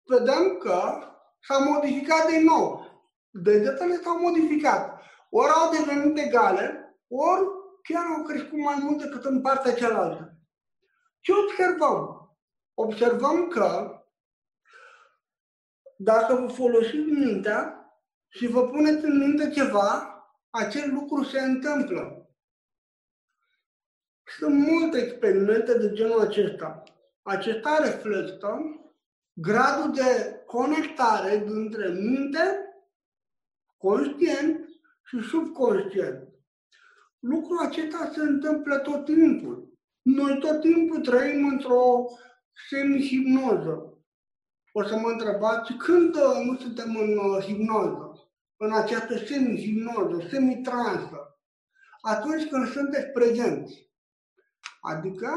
[0.03, 1.07] vedem că
[1.41, 2.91] s-a modificat din nou.
[3.29, 5.01] Degetele s-au modificat.
[5.35, 7.45] Ori au devenit egale, ori
[7.83, 10.37] chiar au crescut mai mult decât în partea cealaltă.
[11.19, 12.27] Ce observăm?
[12.73, 13.97] Observăm că
[15.97, 17.87] dacă vă folosiți mintea
[18.27, 20.17] și vă puneți în minte ceva,
[20.49, 22.29] acel lucru se întâmplă.
[24.37, 26.83] Sunt multe experimente de genul acesta.
[27.21, 28.59] Acesta reflectă
[29.33, 32.73] gradul de conectare dintre minte,
[33.77, 34.62] conștient
[35.13, 36.27] și subconștient.
[37.19, 39.71] Lucrul acesta se întâmplă tot timpul.
[40.01, 42.05] Noi tot timpul trăim într-o
[42.69, 43.97] semi-hipnoză.
[44.71, 51.39] O să mă întrebați când uh, nu suntem în uh, hipnoză, în această semi-hipnoză, semi-transă,
[52.01, 53.91] atunci când sunteți prezenți.
[54.81, 55.29] Adică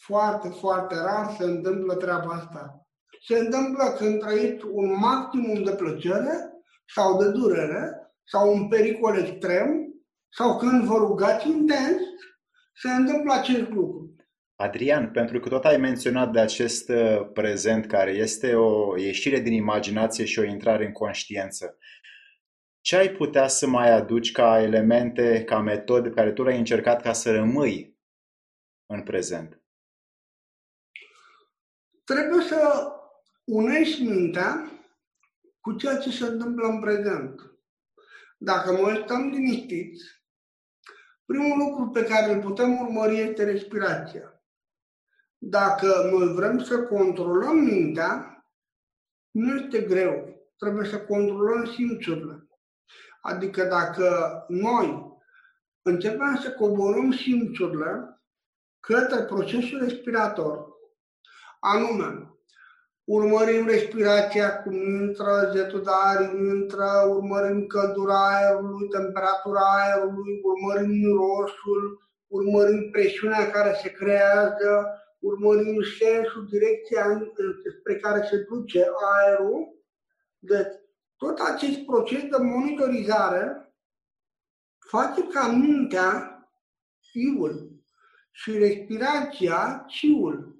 [0.00, 2.86] foarte, foarte rar se întâmplă treaba asta.
[3.26, 6.52] Se întâmplă când trăiți un maximum de plăcere
[6.94, 9.94] sau de durere sau un pericol extrem
[10.28, 12.00] sau când vă rugați intens,
[12.74, 14.16] se întâmplă acest lucru.
[14.56, 19.52] Adrian, pentru că tot ai menționat de acest uh, prezent care este o ieșire din
[19.52, 21.78] imaginație și o intrare în conștiință,
[22.80, 27.02] ce ai putea să mai aduci ca elemente, ca metode pe care tu le-ai încercat
[27.02, 27.96] ca să rămâi
[28.86, 29.62] în prezent?
[32.04, 32.92] Trebuie să
[33.44, 34.72] unești mintea
[35.60, 37.57] cu ceea ce se întâmplă în prezent.
[38.40, 40.04] Dacă noi stăm liniștiți,
[41.24, 44.42] primul lucru pe care îl putem urmări este respirația.
[45.38, 48.42] Dacă noi vrem să controlăm mintea,
[49.30, 50.42] nu este greu.
[50.58, 52.48] Trebuie să controlăm simțurile.
[53.20, 55.16] Adică dacă noi
[55.82, 58.22] începem să coborâm simțurile
[58.80, 60.68] către procesul respirator,
[61.60, 62.37] anume,
[63.16, 71.82] urmărim respirația cum intră zetul de aer, intră, urmărim căldura aerului, temperatura aerului, urmărim mirosul,
[72.26, 74.86] urmărim presiunea care se creează,
[75.18, 77.04] urmărim sensul, direcția
[77.78, 79.76] spre care se duce aerul.
[80.38, 80.72] Deci,
[81.16, 83.72] tot acest proces de monitorizare
[84.78, 86.42] face ca mintea,
[87.10, 87.76] fiul,
[88.30, 90.56] și respirația, ciul,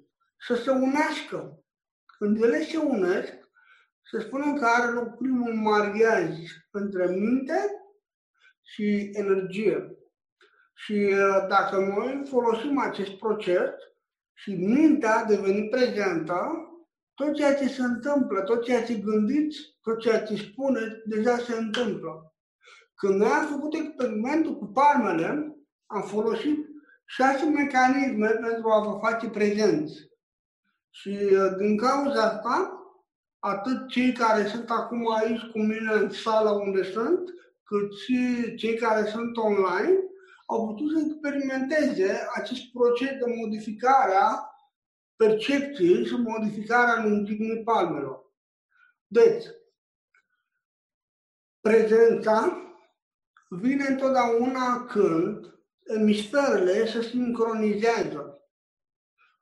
[0.47, 1.63] să se unească.
[2.19, 3.33] Când ele se unesc,
[4.11, 6.29] să spunem că are loc primul mariaj
[6.71, 7.59] între minte
[8.61, 9.97] și energie.
[10.73, 13.69] Și uh, dacă noi folosim acest proces
[14.33, 16.41] și mintea a devenit prezentă,
[17.13, 21.53] tot ceea ce se întâmplă, tot ceea ce gândiți, tot ceea ce spuneți, deja se
[21.57, 22.33] întâmplă.
[22.95, 25.55] Când noi am făcut experimentul cu palmele,
[25.85, 26.57] am folosit
[27.05, 30.08] șase mecanisme pentru a vă face prezenți.
[30.89, 32.73] Și uh, din cauza asta,
[33.39, 38.75] atât cei care sunt acum aici cu mine în sala unde sunt, cât și cei
[38.75, 39.99] care sunt online,
[40.45, 44.49] au putut să experimenteze acest proces de modificare a
[45.15, 48.33] percepției și modificarea lungimii palmelor.
[49.07, 49.45] Deci,
[51.61, 52.63] prezența
[53.49, 58.38] vine întotdeauna când emisferele se sincronizează.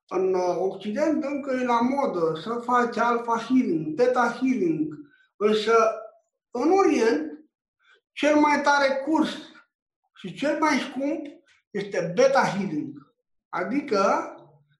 [0.10, 4.94] În Occident încă e la modă să faci alpha healing, beta healing,
[5.36, 5.74] însă
[6.52, 7.46] în Orient
[8.12, 9.30] cel mai tare curs
[10.16, 11.26] și cel mai scump
[11.72, 13.14] este beta healing,
[13.50, 14.02] adică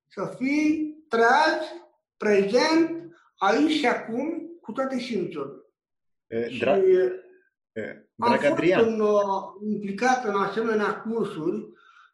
[0.08, 1.62] să fii treaz,
[2.18, 5.62] prezent, aici și acum, cu toate simțurile.
[6.28, 8.80] Dra- și Drag am Adrian.
[8.84, 11.68] fost în, uh, implicat în asemenea cursuri,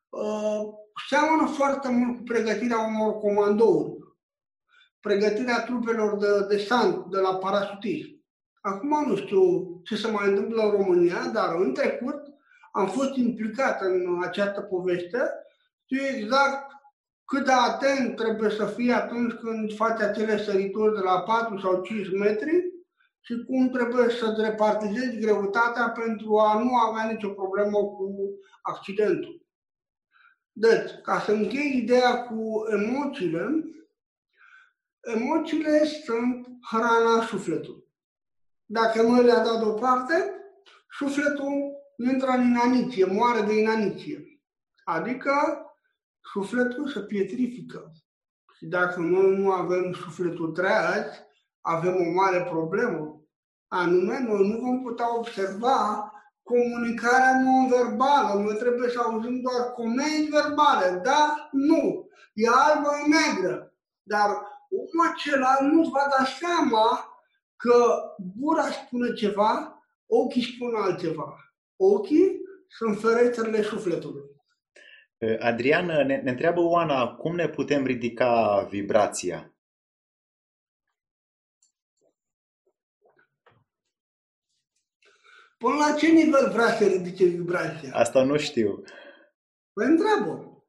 [0.09, 0.61] uh,
[1.09, 3.97] seamănă foarte mult cu pregătirea unor comandouri,
[4.99, 8.21] pregătirea trupelor de desant de la parasutiști.
[8.61, 9.41] Acum nu știu
[9.83, 12.21] ce se mai întâmplă în România, dar în trecut
[12.71, 15.19] am fost implicat în această poveste.
[15.85, 16.71] Știu exact
[17.25, 21.81] cât de atent trebuie să fii atunci când faci acele sărituri de la 4 sau
[21.81, 22.71] 5 metri
[23.19, 28.15] și cum trebuie să-ți repartizezi greutatea pentru a nu avea nicio problemă cu
[28.61, 29.42] accidentul.
[30.55, 33.63] Deci, ca să închei ideea cu emoțiile,
[35.01, 37.83] emoțiile sunt hrana sufletului.
[38.65, 40.33] Dacă noi le-am dat deoparte,
[40.97, 44.41] sufletul intră în inaniție, moare de inaniție.
[44.83, 45.31] Adică
[46.21, 47.91] sufletul se pietrifică.
[48.57, 51.05] Și dacă noi nu avem sufletul treaz,
[51.61, 53.21] avem o mare problemă.
[53.67, 56.12] Anume, noi nu vom putea observa
[56.43, 58.41] comunicarea non-verbală.
[58.41, 60.99] Noi trebuie să auzim doar comenzi verbale.
[61.03, 61.49] Da?
[61.51, 62.09] Nu.
[62.33, 63.73] E albă, e negră.
[64.03, 64.29] Dar
[64.69, 67.07] omul acela nu va da seama
[67.55, 68.01] că
[68.39, 71.53] gura spune ceva, ochii spun altceva.
[71.75, 74.31] Ochii sunt ferestrele sufletului.
[75.39, 79.52] Adrian, ne, ne întreabă Oana, cum ne putem ridica vibrația?
[85.63, 87.89] Până la ce nivel vrea să ridice vibrația?
[87.93, 88.83] Asta nu știu.
[89.73, 90.63] Păi întreabă.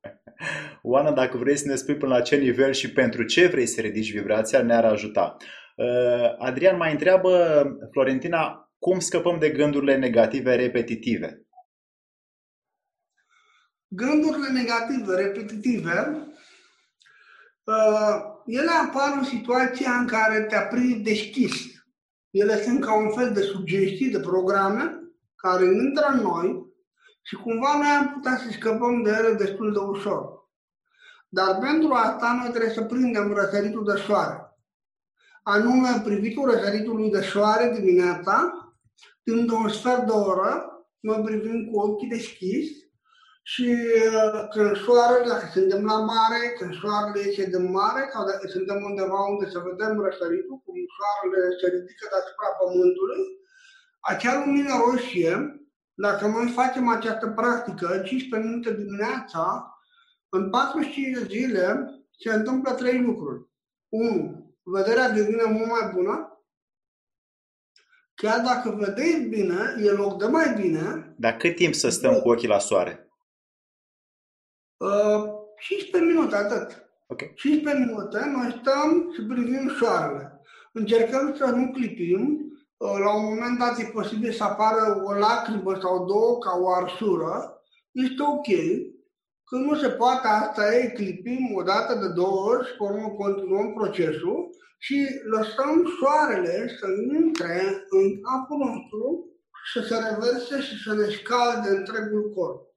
[0.82, 3.80] Oana, dacă vrei să ne spui până la ce nivel și pentru ce vrei să
[3.80, 5.36] ridici vibrația, ne-ar ajuta.
[5.76, 11.45] Uh, Adrian mai întreabă, Florentina, cum scăpăm de gândurile negative repetitive?
[13.95, 16.26] gândurile negative, repetitive,
[17.64, 18.16] uh,
[18.47, 21.74] ele apar în situația în care te aprind deschis.
[22.35, 25.01] Ele sunt ca un fel de sugestii, de programe
[25.37, 26.66] care intră în noi
[27.22, 30.49] și cumva noi am putea să scăpăm de ele destul de ușor.
[31.28, 34.59] Dar pentru asta noi trebuie să prindem răsăritul de soare.
[35.43, 38.53] Anume, privitul răsăritului de soare dimineața,
[39.22, 42.84] timp de un sfert de oră, noi privim cu ochii deschiși
[43.53, 43.68] și
[44.20, 48.78] uh, când soarele, dacă suntem la mare, când soarele iese de mare, sau dacă suntem
[48.82, 53.22] undeva unde să vedem răsăritul, cum soarele se ridică deasupra pământului,
[54.11, 55.34] acea lumină roșie,
[55.95, 59.45] dacă noi facem această practică 15 minute dimineața,
[60.28, 61.64] în 45 de zile
[62.18, 63.40] se întâmplă trei lucruri.
[63.88, 64.57] 1.
[64.62, 66.28] Vederea devine mult mai bună.
[68.14, 71.14] Chiar dacă vedeți bine, e loc de mai bine.
[71.18, 73.05] Dar cât timp să stăm cu ochii la soare?
[74.85, 75.24] Uh,
[75.59, 76.68] 15 minute, atât.
[77.07, 77.32] Okay.
[77.35, 80.41] 15 minute, noi stăm și privim soarele.
[80.72, 82.20] Încercăm să nu clipim.
[82.76, 86.70] Uh, la un moment dat e posibil să apară o lacrimă sau două ca o
[86.70, 87.62] arsură.
[87.93, 88.49] Este ok.
[89.45, 93.72] Când nu se poate, asta e, clipim o dată de două ori și urmă continuăm
[93.72, 96.87] procesul și lăsăm soarele să
[97.18, 99.28] intre în capul nostru
[99.64, 102.74] și să se reverse și să ne scalde întregul corp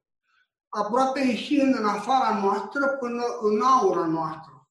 [0.78, 4.68] aproape ieșind în afara noastră până în aura noastră.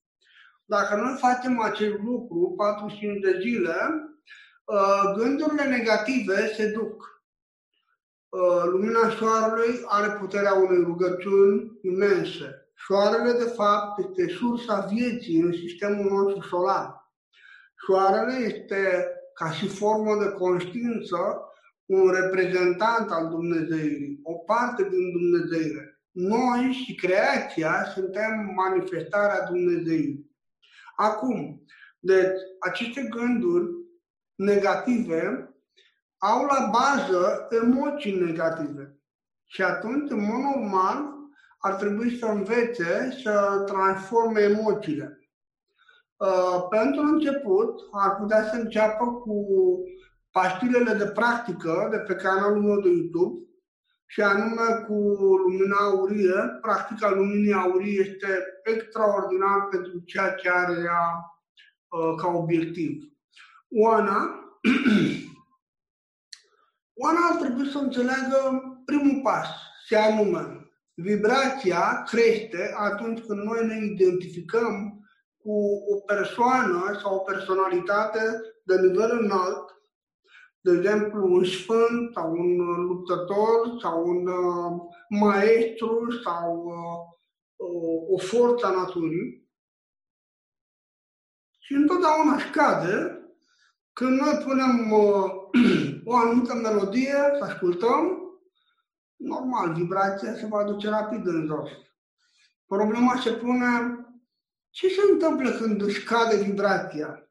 [0.64, 3.74] Dacă noi facem acest lucru 45 de zile,
[4.64, 7.22] uh, gândurile negative se duc.
[8.28, 12.70] Uh, lumina soarelui are puterea unei rugăciuni imense.
[12.86, 17.10] Soarele, de fapt, este sursa vieții în sistemul nostru solar.
[17.86, 21.40] Soarele este, ca și formă de conștiință,
[21.86, 25.95] un reprezentant al Dumnezeirii, o parte din Dumnezeire.
[26.16, 30.30] Noi și creația suntem manifestarea Dumnezeirii.
[30.96, 31.64] Acum,
[31.98, 33.70] deci, aceste gânduri
[34.34, 35.54] negative
[36.18, 39.00] au la bază emoții negative.
[39.44, 41.14] Și atunci, în mod normal,
[41.58, 45.30] ar trebui să învețe să transforme emoțiile.
[46.16, 49.44] Uh, pentru început, ar putea să înceapă cu
[50.30, 53.45] pastilele de practică de pe canalul meu de YouTube
[54.06, 54.94] și anume cu
[55.36, 56.58] lumina aurie.
[56.60, 61.34] Practica luminii aurii este extraordinar pentru ceea ce are ea
[61.88, 63.02] uh, ca obiectiv.
[63.68, 64.40] Oana,
[67.02, 69.48] Oana ar trebui să înțeleagă primul pas,
[69.86, 75.00] și anume, vibrația crește atunci când noi ne identificăm
[75.36, 75.52] cu
[75.94, 78.20] o persoană sau o personalitate
[78.62, 79.75] de nivel înalt
[80.66, 82.56] de exemplu, un sfânt sau un
[82.86, 86.64] luptător sau un uh, maestru sau
[87.56, 89.48] uh, o forță a naturii.
[91.58, 93.20] Și întotdeauna scade
[93.92, 95.30] când noi punem uh,
[96.10, 98.18] o anumită melodie, să ascultăm,
[99.16, 101.70] normal, vibrația se va duce rapid în jos.
[102.66, 103.66] Problema se pune
[104.70, 107.25] ce se întâmplă când scade vibrația?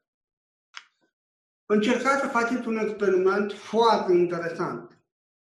[1.66, 5.00] Încercați să faceți un experiment foarte interesant.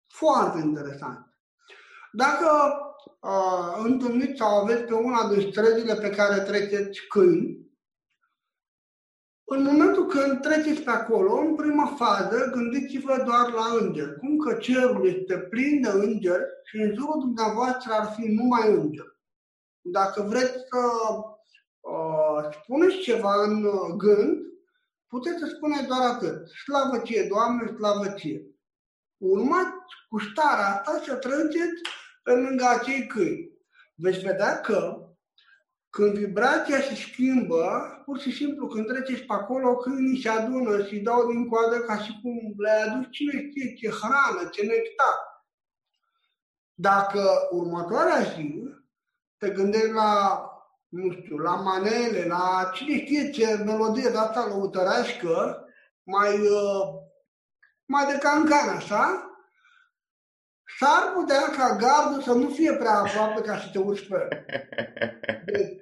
[0.07, 1.37] Foarte interesant.
[2.11, 2.49] Dacă
[3.21, 7.63] uh, întâlniți sau aveți pe una din străzile pe care treceți câini,
[9.45, 14.19] în momentul când treceți pe acolo, în prima fază, gândiți-vă doar la îngeri.
[14.19, 19.17] Cum că cerul este plin de îngeri și în jurul dumneavoastră ar fi numai îngeri.
[19.81, 20.79] Dacă vreți să
[21.79, 24.52] uh, spuneți ceva în gând,
[25.13, 26.49] puteți să spuneți doar atât.
[26.63, 28.41] Slavă ție, Doamne, slavă ție.
[29.17, 29.71] Urmați
[30.09, 31.81] cu starea asta să treceți
[32.23, 33.51] pe lângă acei câini.
[33.95, 35.07] Veți vedea că
[35.89, 37.65] când vibrația se schimbă,
[38.05, 41.97] pur și simplu când treceți pe acolo, câinii se adună și dau din coadă ca
[41.97, 45.17] și cum le aduc cine știe ce hrană, ce nectar.
[46.73, 48.63] Dacă următoarea zi
[49.37, 50.41] te gândești la
[50.93, 55.65] nu știu, la manele, la cine știe ce melodie de asta lăutărească,
[56.03, 56.85] mai, uh,
[57.85, 59.31] mai de cancan, așa,
[60.79, 64.45] s-ar putea ca gardul să nu fie prea aproape ca să te urci pe
[65.45, 65.81] deci,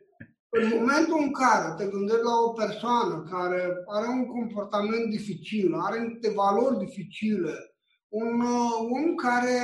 [0.50, 6.00] în momentul în care te gândești la o persoană care are un comportament dificil, are
[6.00, 7.54] niște valori dificile,
[8.10, 9.60] un uh, om care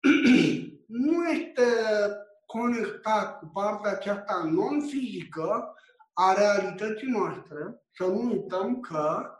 [1.04, 1.62] nu este
[2.46, 5.74] conectat cu partea aceasta non-fizică
[6.12, 9.30] a realității noastre, să nu uităm că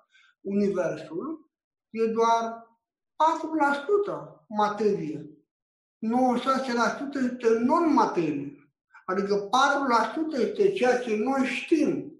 [0.41, 1.51] Universul
[1.91, 2.67] e doar
[4.43, 5.31] 4% materie.
[7.15, 8.71] este non-materie.
[9.07, 9.49] Adică
[10.39, 12.13] 4% este ceea ce noi știm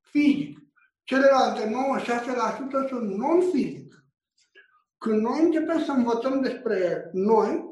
[0.00, 0.58] fizic.
[1.02, 1.72] Celelalte
[2.84, 4.04] 96% sunt non-fizic.
[4.98, 7.71] Când noi începem să învățăm despre noi,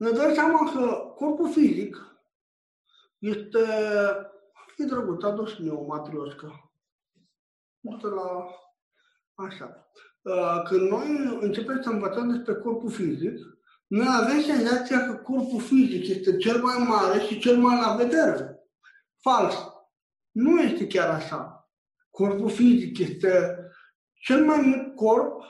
[0.00, 1.96] ne dăm seama că corpul fizic
[3.18, 3.58] este...
[4.76, 6.72] E drăguț, a dus mie o matrioscă.
[7.80, 8.46] Uite la...
[9.34, 9.90] Așa.
[10.22, 13.38] Uh, când noi începem să învățăm despre corpul fizic,
[13.86, 18.58] noi avem senzația că corpul fizic este cel mai mare și cel mai la vedere.
[19.20, 19.54] Fals.
[20.30, 21.70] Nu este chiar așa.
[22.10, 23.58] Corpul fizic este
[24.12, 25.42] cel mai mic corp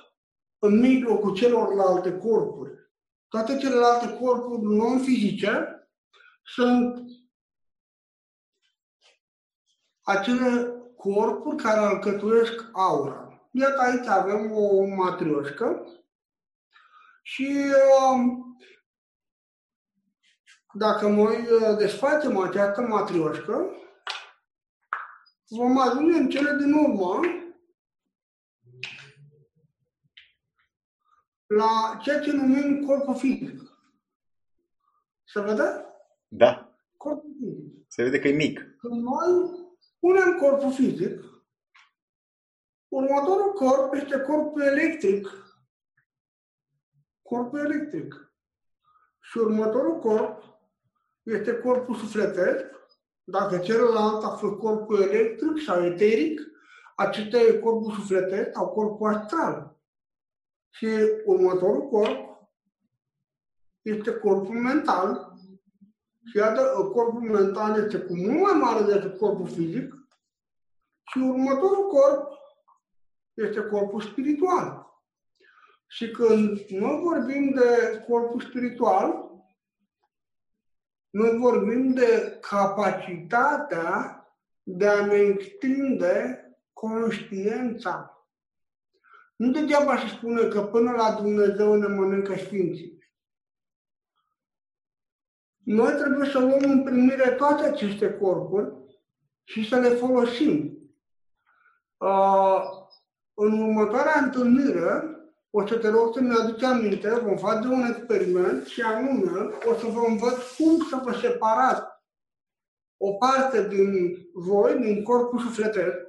[0.59, 2.80] în mijlocul celorlalte corpuri.
[3.31, 5.85] Toate celelalte corpuri non-fizice
[6.43, 6.99] sunt
[10.03, 13.49] acele corpuri care alcătuiesc aura.
[13.51, 15.87] Iată aici avem o matrioșcă
[17.23, 17.65] și
[18.13, 18.57] um,
[20.73, 23.71] dacă noi uh, desfacem această matrioșcă,
[25.49, 27.21] vom ajunge în cele din urmă
[31.55, 33.61] la ceea ce numim corpul fizic.
[35.25, 35.85] Se vede?
[36.29, 36.75] Da.
[36.97, 37.85] Corpul fizic.
[37.89, 38.77] Se vede că e mic.
[38.79, 39.51] Când noi
[39.99, 41.25] punem corpul fizic,
[42.89, 45.29] următorul corp este corpul electric.
[47.23, 48.33] Corpul electric.
[49.21, 50.45] Și următorul corp
[51.23, 52.65] este corpul sufletesc.
[53.25, 56.41] Dacă celălalt a fost corpul electric sau eteric,
[56.97, 59.80] acesta e corpul sufletesc sau corpul astral.
[60.71, 60.87] Și
[61.25, 62.49] următorul corp
[63.83, 65.33] este corpul mental.
[66.25, 66.63] Și iată,
[66.93, 69.95] corpul mental este cu mult mai mare decât corpul fizic.
[71.11, 72.33] Și următorul corp
[73.35, 74.91] este corpul spiritual.
[75.87, 79.31] Și când noi vorbim de corpul spiritual,
[81.11, 84.15] noi vorbim de capacitatea
[84.63, 88.20] de a ne extinde conștiința.
[89.41, 92.99] Nu degeaba se spune că până la Dumnezeu ne mănâncă Sfinții.
[95.65, 98.73] Noi trebuie să luăm în primire toate aceste corpuri
[99.43, 100.79] și să le folosim.
[101.97, 102.63] Uh,
[103.35, 105.03] în următoarea întâlnire,
[105.51, 109.87] o să te rog să-mi aduci aminte, vom face un experiment și anume o să
[109.87, 111.83] vă învăț cum să vă separați
[112.97, 116.07] o parte din voi, din corpul sufletesc,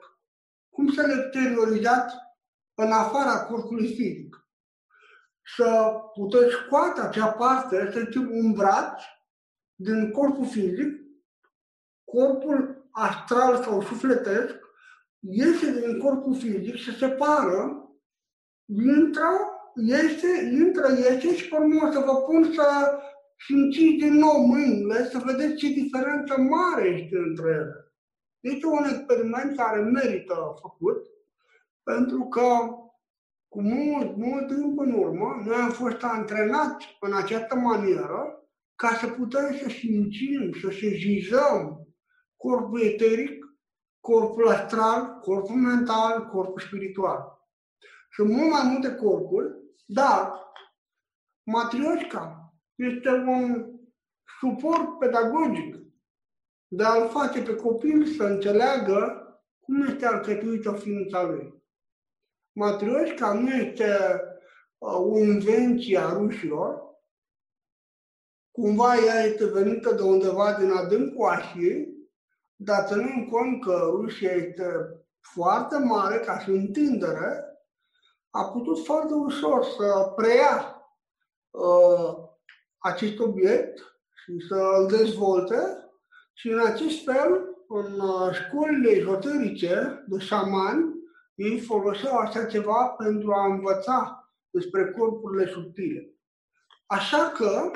[0.70, 2.30] cum să le exteriorizați
[2.76, 4.46] în afara corpului fizic.
[5.56, 9.02] Să puteți scoate acea parte, să zicem un braț
[9.76, 11.00] din corpul fizic,
[12.04, 14.56] corpul astral sau sufletesc,
[15.20, 17.90] iese din corpul fizic, se separă,
[18.66, 19.30] intră,
[19.76, 22.98] iese, intră, iese și pe urmă să vă pun să
[23.48, 27.94] simțiți din nou mâinile, să vedeți ce diferență mare este între ele.
[28.40, 31.06] Este un experiment care merită făcut
[31.84, 32.48] pentru că
[33.48, 38.42] cu mult, mult timp în urmă, noi am fost antrenați în această manieră
[38.76, 41.88] ca să putem să simțim, să sezizăm
[42.36, 43.46] corpul eteric,
[44.00, 47.40] corpul astral, corpul mental, corpul spiritual.
[48.12, 49.48] Sunt mult mai multe corpuri,
[49.86, 50.32] dar
[51.44, 53.72] matrioșca este un
[54.40, 55.76] suport pedagogic
[56.68, 59.26] de a-l face pe copil să înțeleagă
[59.60, 61.61] cum este alcătuită ființa lui.
[62.54, 64.22] Matrioșca nu este
[64.78, 66.90] uh, o invenție a rușilor,
[68.52, 71.88] cumva ea este venită de undeva din adâncul Asiei,
[72.56, 74.66] dar ținând cont că Rusia este
[75.22, 77.46] foarte mare ca și întindere,
[78.30, 80.86] a putut foarte ușor să preia
[81.50, 82.16] uh,
[82.78, 83.78] acest obiect
[84.24, 85.90] și să îl dezvolte
[86.34, 91.01] și în acest fel, în uh, școlile ezoterice de șamani,
[91.42, 96.16] ei foloseau așa ceva pentru a învăța despre corpurile subtile.
[96.86, 97.72] Așa că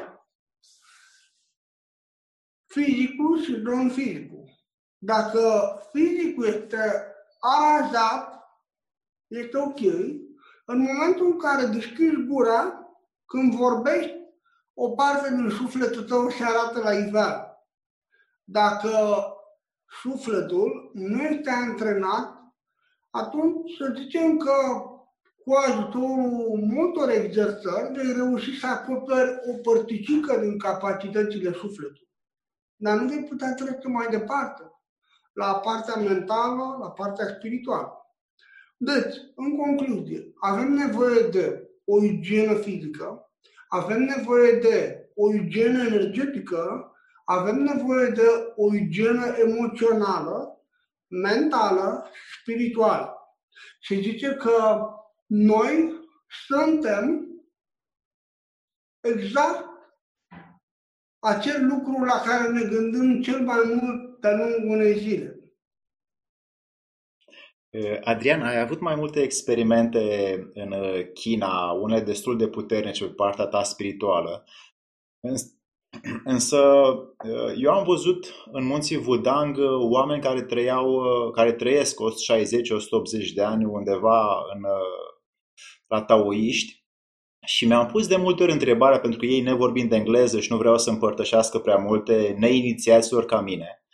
[2.66, 4.49] fizicul și non-fizicul.
[4.97, 7.05] Dacă fizicul este
[7.39, 8.43] aranjat,
[9.28, 9.80] este ok,
[10.66, 12.89] în momentul în care deschizi gura,
[13.26, 14.13] când vorbești,
[14.74, 17.68] o parte din sufletul tău se arată la iveală.
[18.43, 18.89] Dacă
[20.01, 22.44] sufletul nu este antrenat,
[23.16, 24.53] atunci să zicem că
[25.43, 32.13] cu ajutorul multor exercări vei reuși să acoperi o părticică din capacitățile sufletului.
[32.76, 34.63] Dar nu vei putea trece mai departe,
[35.34, 37.91] la partea mentală, la partea spirituală.
[38.78, 43.26] Deci, în concluzie, avem nevoie de o igienă fizică,
[43.68, 46.91] Avem nevoie de o igienă energetică,
[47.26, 50.54] avem nevoie de o igienă emoțională,
[51.22, 52.09] mentală,
[52.41, 53.16] spirituală.
[53.80, 54.80] Și zice că
[55.26, 55.93] noi
[56.47, 57.28] suntem
[59.01, 59.66] exact
[61.20, 65.39] acel lucru la care ne gândim cel mai mult pe lungul unei zile.
[68.03, 70.74] Adrian, ai avut mai multe experimente în
[71.13, 74.45] China, unele destul de puternice pe partea ta spirituală.
[76.33, 76.59] Însă
[77.57, 79.57] eu am văzut în munții Wudang
[79.89, 81.97] oameni care trăiau, care trăiesc
[83.29, 84.61] 160-180 de ani undeva în,
[85.87, 86.83] la taoiști
[87.45, 90.57] și mi-am pus de multe ori întrebarea, pentru că ei nevorbind de engleză și nu
[90.57, 93.85] vreau să împărtășească prea multe, neinițiaților ca mine,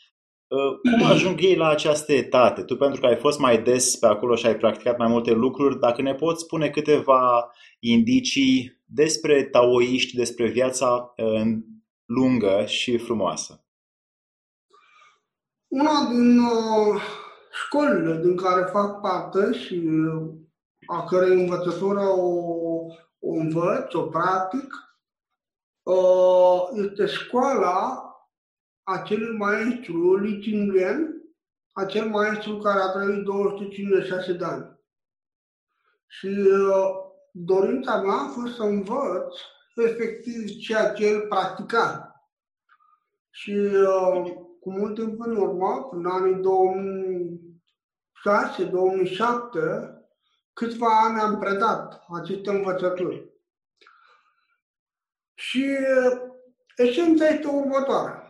[0.81, 2.63] cum ajung ei la această etate?
[2.63, 5.79] Tu pentru că ai fost mai des pe acolo și ai practicat mai multe lucruri,
[5.79, 11.13] dacă ne poți spune câteva indicii despre taoiști, despre viața
[12.13, 13.65] lungă și frumoasă.
[15.67, 17.01] Una din uh,
[17.51, 20.31] școlile din care fac parte și uh,
[20.87, 22.29] a cărei învățătură o,
[23.19, 24.73] o învăț, o practic,
[25.83, 28.05] uh, este școala
[28.83, 31.23] acelui maestru Li Qingren,
[31.71, 34.79] acel maestru care a trăit 256 de ani.
[36.07, 36.89] Și uh,
[37.31, 39.35] dorința mea a fost să învăț
[39.75, 42.15] efectiv ceea ce el practica.
[43.29, 46.41] Și uh, cu mult timp în urmă, în anii 2006-2007,
[50.53, 53.29] câțiva ani am predat aceste învățături.
[55.33, 56.21] Și uh,
[56.75, 58.21] esența este următoarea.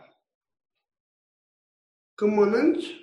[2.14, 3.02] Când mănânci,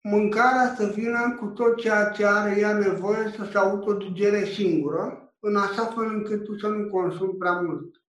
[0.00, 5.56] mâncarea să vină cu tot ceea ce are ea nevoie să se autodigere singură, în
[5.56, 8.02] așa fel încât tu să nu consumi prea mult,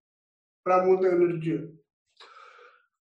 [0.61, 1.73] prea multă energie.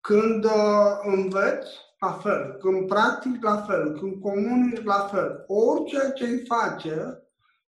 [0.00, 6.24] Când uh, înveți, la fel, când practici, la fel, când comunici, la fel, orice ce
[6.24, 7.22] îi face,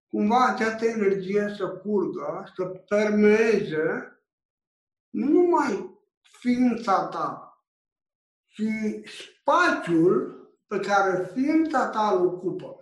[0.08, 4.10] cumva această energie să curgă, să permeeze
[5.10, 7.60] nu numai ființa ta,
[8.46, 8.62] ci
[9.04, 10.36] spațiul
[10.66, 12.75] pe care ființa ta îl ocupă.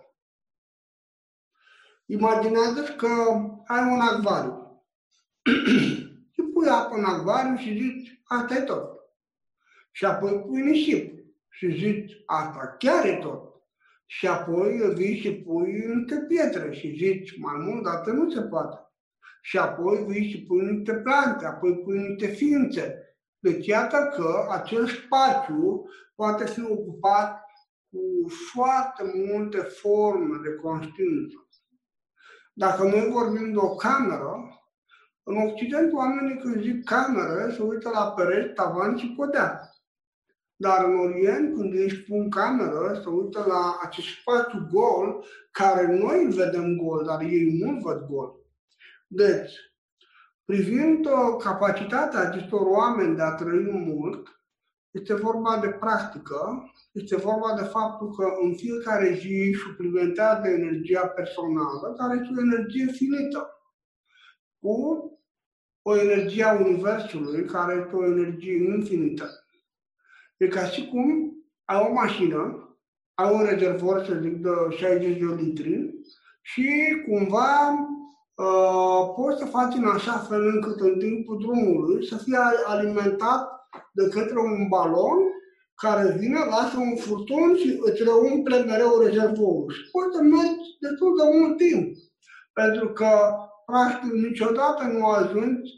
[2.05, 3.07] Imaginează că
[3.67, 4.83] ai un acvariu.
[6.33, 8.89] și pui apă în acvariu și zici, asta e tot.
[9.91, 13.53] Și apoi pui nisip și zici, asta chiar e tot.
[14.05, 18.77] Și apoi vii și pui niște pietre și zici, mai mult, dar nu se poate.
[19.41, 22.99] Și apoi vii și pui niște plante, apoi pui niște ființe.
[23.39, 25.85] Deci iată că acel spațiu
[26.15, 27.45] poate fi ocupat
[27.89, 31.44] cu foarte multe forme de conștiință.
[32.57, 34.59] Dacă noi vorbim de o cameră,
[35.23, 39.69] în Occident oamenii când zic cameră se uită la pereți, tavan și podea.
[40.55, 46.23] Dar în Orient, când își spun cameră, se uită la acest spațiu gol, care noi
[46.23, 48.35] îl vedem gol, dar ei nu văd gol.
[49.07, 49.53] Deci,
[50.45, 51.07] privind
[51.39, 54.34] capacitatea acestor oameni de a trăi mult,
[54.95, 61.95] este vorba de practică, este vorba de faptul că în fiecare zi suplimentează energia personală,
[61.97, 63.49] care este o energie finită,
[64.59, 64.75] cu
[65.81, 69.29] o energie a Universului, care este o energie infinită.
[70.37, 71.33] E ca și cum
[71.65, 72.69] ai o mașină,
[73.13, 75.93] ai un rezervor, să zic, de 60 de litri
[76.41, 76.69] și
[77.07, 77.71] cumva
[78.35, 83.54] uh, poți să faci în așa fel încât în timpul drumului să fie alimentat
[83.95, 85.19] de către un balon
[85.75, 89.71] care vine, lasă un furtun și îți reumple mereu rezervorul.
[89.71, 91.95] Și poți să mergi destul de mult timp.
[92.53, 93.11] Pentru că,
[93.65, 95.71] practic, niciodată nu ajungi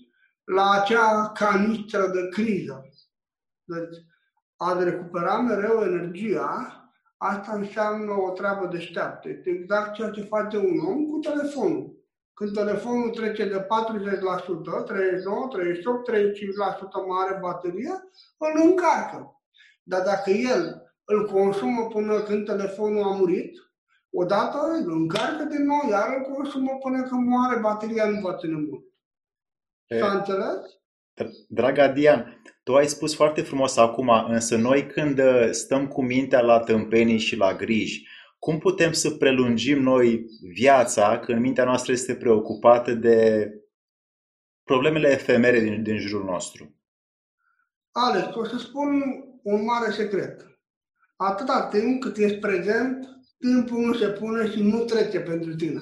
[0.44, 2.90] la acea canistră de criză.
[3.64, 3.98] Deci,
[4.58, 6.82] a recupera mereu energia,
[7.18, 9.30] asta înseamnă o treabă deșteaptă.
[9.30, 11.97] Este exact ceea ce face un om cu telefonul.
[12.38, 16.14] Când telefonul trece de 40%, 39, 38, 35%
[17.08, 17.94] mare baterie,
[18.38, 19.42] îl încarcă.
[19.84, 20.62] Dar dacă el
[21.06, 23.58] îl consumă până când telefonul a murit,
[24.10, 28.56] odată îl încarcă din nou, iar îl consumă până când moare, bateria nu va ține
[28.56, 28.86] mult.
[30.00, 30.60] S-a înțeles?
[31.48, 36.42] Dragă Dian, tu ai spus foarte frumos acum, însă noi când uh, stăm cu mintea
[36.42, 38.08] la tâmpenii și la griji,
[38.48, 43.50] cum putem să prelungim noi viața când mintea noastră este preocupată de
[44.64, 46.76] problemele efemere din, din jurul nostru?
[47.92, 49.02] Alex, o să spun
[49.44, 50.60] un mare secret.
[51.16, 55.82] Atâta timp cât ești prezent, timpul nu se pune și nu trece pentru tine.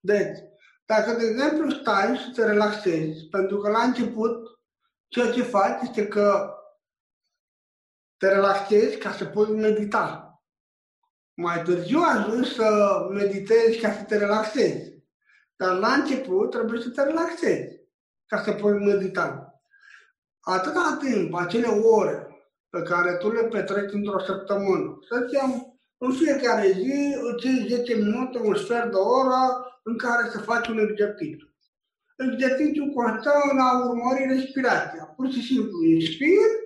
[0.00, 0.38] Deci,
[0.84, 4.60] Dacă, de exemplu, stai și te relaxezi, pentru că la început
[5.08, 6.54] ceea ce faci este că
[8.16, 10.25] te relaxezi ca să poți medita.
[11.38, 15.04] Mai târziu ajungi să meditezi ca să te relaxezi.
[15.56, 17.80] Dar la început trebuie să te relaxezi
[18.26, 19.60] ca să poți medita.
[20.40, 22.26] Atâta timp, acele ore
[22.70, 27.94] pe care tu le petreci într-o săptămână, să zicem, în fiecare zi îți iei 10
[27.94, 29.40] minute, un sfert de oră
[29.82, 31.48] în care să faci un exercițiu.
[32.16, 35.04] Exercițiul constă în a urmări respirația.
[35.16, 36.64] Pur și simplu inspiri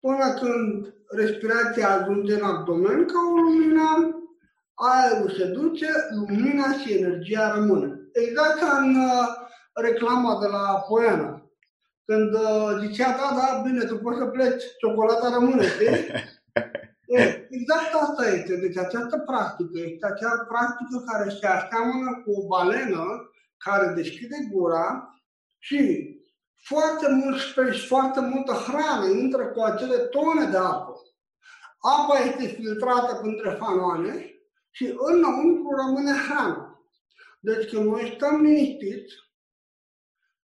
[0.00, 3.86] până când respirația ajunge în abdomen ca o lumină,
[4.74, 8.00] aerul se duce, lumina și energia rămâne.
[8.12, 9.26] Exact ca în uh,
[9.74, 11.50] reclama de la Poiana.
[12.04, 15.88] Când uh, zicea, da, da, bine, tu poți să pleci, ciocolata rămâne, știi?
[17.56, 18.56] exact asta este.
[18.56, 23.04] Deci această practică este acea practică care se aseamănă cu o balenă
[23.56, 25.16] care deschide gura
[25.58, 25.80] și
[26.62, 31.00] foarte mult space, foarte multă hrană intră cu acele tone de apă.
[31.78, 34.34] Apa este filtrată între fanoane
[34.70, 36.86] și înăuntru rămâne hrană.
[37.40, 39.14] Deci când noi stăm liniștiți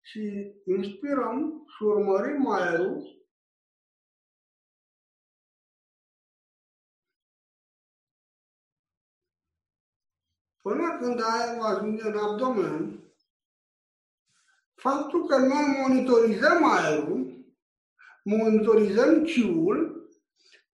[0.01, 3.27] și inspirăm și urmărim aerul,
[10.61, 13.04] până când aerul ajunge în abdomen,
[14.75, 17.45] faptul că noi monitorizăm aerul,
[18.23, 20.09] monitorizăm ciul,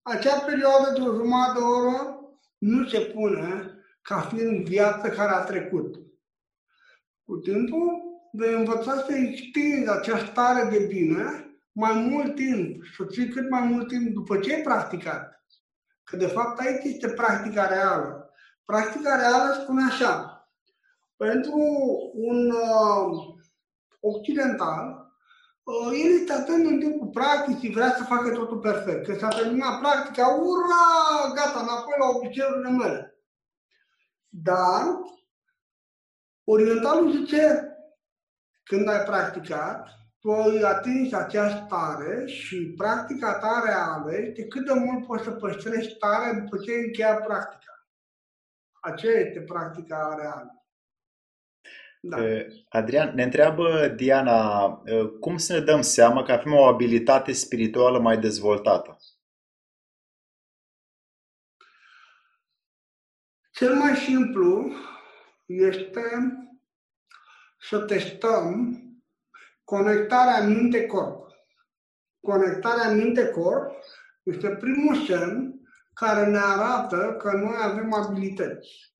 [0.02, 2.20] acea perioadă de o jumătate de oră
[2.58, 5.95] nu se pune ca fiind viață care a trecut.
[7.26, 13.30] Cu timpul vei învăța să extinzi această stare de bine mai mult timp, să ții
[13.30, 15.45] cât mai mult timp după ce ai practicat.
[16.04, 18.30] Că de fapt aici este practica reală.
[18.66, 20.41] Practica reală spune așa,
[21.16, 21.58] pentru
[22.14, 23.41] un uh,
[24.02, 25.12] occidental,
[25.64, 29.06] uh, el este atent în timpul practicii, vrea să facă totul perfect.
[29.06, 30.86] Că s-a terminat practica, ura,
[31.36, 33.16] gata, înapoi la obiceiurile mele.
[34.28, 34.84] Dar
[36.43, 37.72] orientalul zice,
[38.64, 39.88] când ai practicat,
[40.20, 45.32] tu ai atins acea stare și practica ta reală este cât de mult poți să
[45.32, 47.88] păstrezi starea după ce ai încheiat practica.
[48.82, 50.61] Aceea este practica reală.
[52.04, 52.18] Da.
[52.70, 54.70] Adrian, ne întreabă Diana,
[55.20, 58.97] cum să ne dăm seama că avem o abilitate spirituală mai dezvoltată?
[63.52, 64.72] Cel mai simplu
[65.45, 66.02] este
[67.60, 68.78] să testăm
[69.64, 71.30] conectarea minte-corp.
[72.20, 73.72] Conectarea minte-corp
[74.24, 75.60] este primul semn
[75.93, 78.95] care ne arată că noi avem abilități.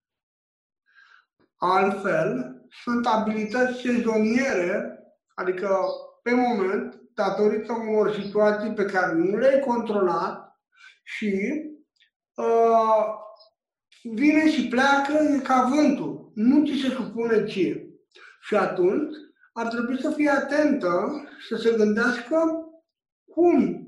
[1.56, 5.00] Altfel, sunt abilități sezoniere,
[5.34, 5.80] adică
[6.24, 10.60] pe moment, datorită unor situații pe care nu le-ai controlat
[11.04, 11.62] și
[12.36, 13.06] uh,
[14.04, 17.86] vine și pleacă e ca vântul, nu ți se supune ție.
[18.42, 19.16] Și atunci
[19.54, 21.12] ar trebui să fii atentă,
[21.50, 22.66] să se gândească
[23.26, 23.86] cum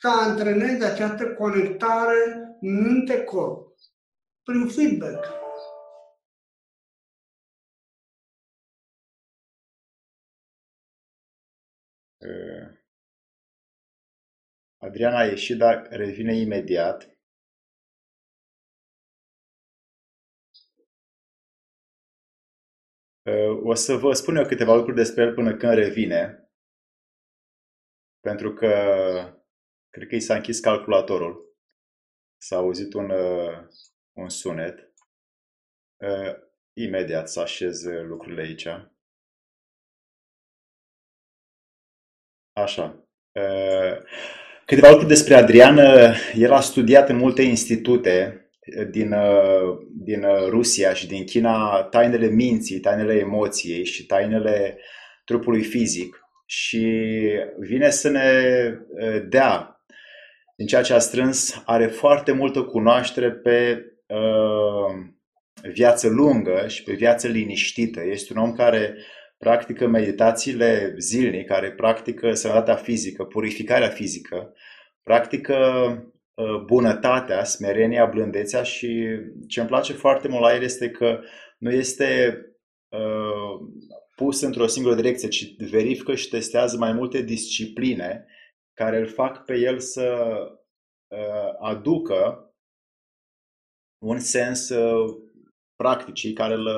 [0.00, 3.74] să antrenezi această conectare minte-corp
[4.42, 5.43] prin feedback.
[14.78, 17.18] Adriana a ieșit, dar revine imediat.
[23.62, 26.50] O să vă spun eu câteva lucruri despre el până când revine,
[28.20, 28.68] pentru că
[29.90, 31.56] cred că i s-a închis calculatorul.
[32.36, 33.10] S-a auzit un,
[34.12, 34.92] un sunet.
[36.72, 38.66] Imediat să așez lucrurile aici.
[42.54, 43.08] Așa.
[44.66, 45.78] Câteva lucruri despre Adrian.
[46.34, 48.38] El a studiat în multe institute
[48.90, 49.14] din,
[50.04, 54.78] din Rusia și din China tainele minții, tainele emoției și tainele
[55.24, 57.10] trupului fizic și
[57.58, 58.30] vine să ne
[59.28, 59.74] dea
[60.56, 64.94] din ceea ce a strâns, are foarte multă cunoaștere pe uh,
[65.72, 68.00] viață lungă și pe viață liniștită.
[68.04, 68.96] Este un om care
[69.44, 74.54] practică meditațiile zilnic, care practică sănătatea fizică, purificarea fizică,
[75.02, 75.56] practică
[76.34, 79.18] uh, bunătatea, smerenia, blândețea și
[79.48, 81.20] ce îmi place foarte mult la el este că
[81.58, 82.38] nu este
[82.88, 83.68] uh,
[84.16, 88.26] pus într-o singură direcție, ci verifică și testează mai multe discipline
[88.74, 90.36] care îl fac pe el să
[91.08, 92.48] uh, aducă
[93.98, 94.72] un sens
[95.76, 96.68] practicii care îl,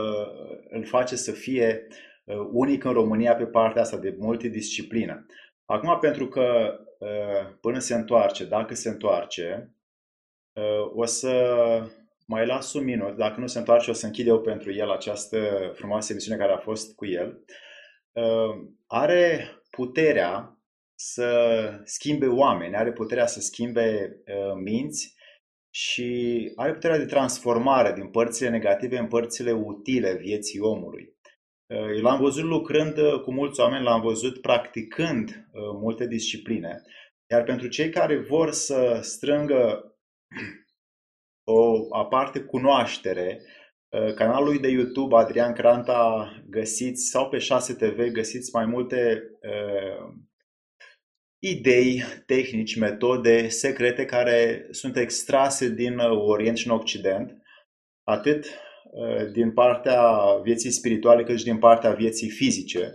[0.68, 1.86] îl face să fie
[2.52, 5.26] unic în România pe partea asta de multidisciplină.
[5.64, 6.76] Acum, pentru că
[7.60, 9.74] până se întoarce, dacă se întoarce,
[10.94, 11.56] o să
[12.26, 13.16] mai las un minut.
[13.16, 15.38] Dacă nu se întoarce, o să închid eu pentru el această
[15.74, 17.44] frumoasă emisiune care a fost cu el.
[18.86, 20.60] Are puterea
[20.94, 24.16] să schimbe oameni, are puterea să schimbe
[24.62, 25.14] minți
[25.70, 31.15] și are puterea de transformare din părțile negative în părțile utile vieții omului.
[31.68, 35.48] Eu l-am văzut lucrând cu mulți oameni, l-am văzut practicând
[35.80, 36.82] multe discipline.
[37.30, 39.94] Iar pentru cei care vor să strângă
[41.58, 43.40] o aparte cunoaștere,
[44.14, 50.14] canalul lui de YouTube Adrian Cranta găsiți sau pe 6TV găsiți mai multe uh,
[51.38, 57.42] idei, tehnici, metode secrete care sunt extrase din Orient și în Occident,
[58.02, 58.65] atât uh,
[59.32, 60.00] din partea
[60.42, 62.90] vieții spirituale cât și din partea vieții fizice.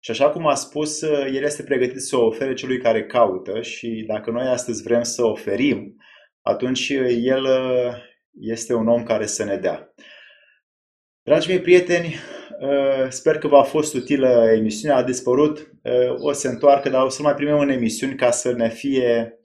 [0.00, 4.04] Și așa cum a spus, el este pregătit să o ofere celui care caută și
[4.06, 5.96] dacă noi astăzi vrem să oferim,
[6.42, 6.88] atunci
[7.22, 7.46] el
[8.40, 9.94] este un om care să ne dea.
[11.22, 12.14] Dragii mei prieteni,
[13.08, 15.70] sper că v-a fost utilă emisiunea, a dispărut,
[16.18, 19.38] o să se întoarcă, dar o să mai primim în emisiuni ca să ne fie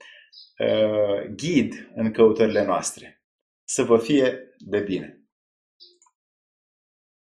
[1.36, 3.22] ghid în căutările noastre.
[3.64, 5.19] Să vă fie de bine!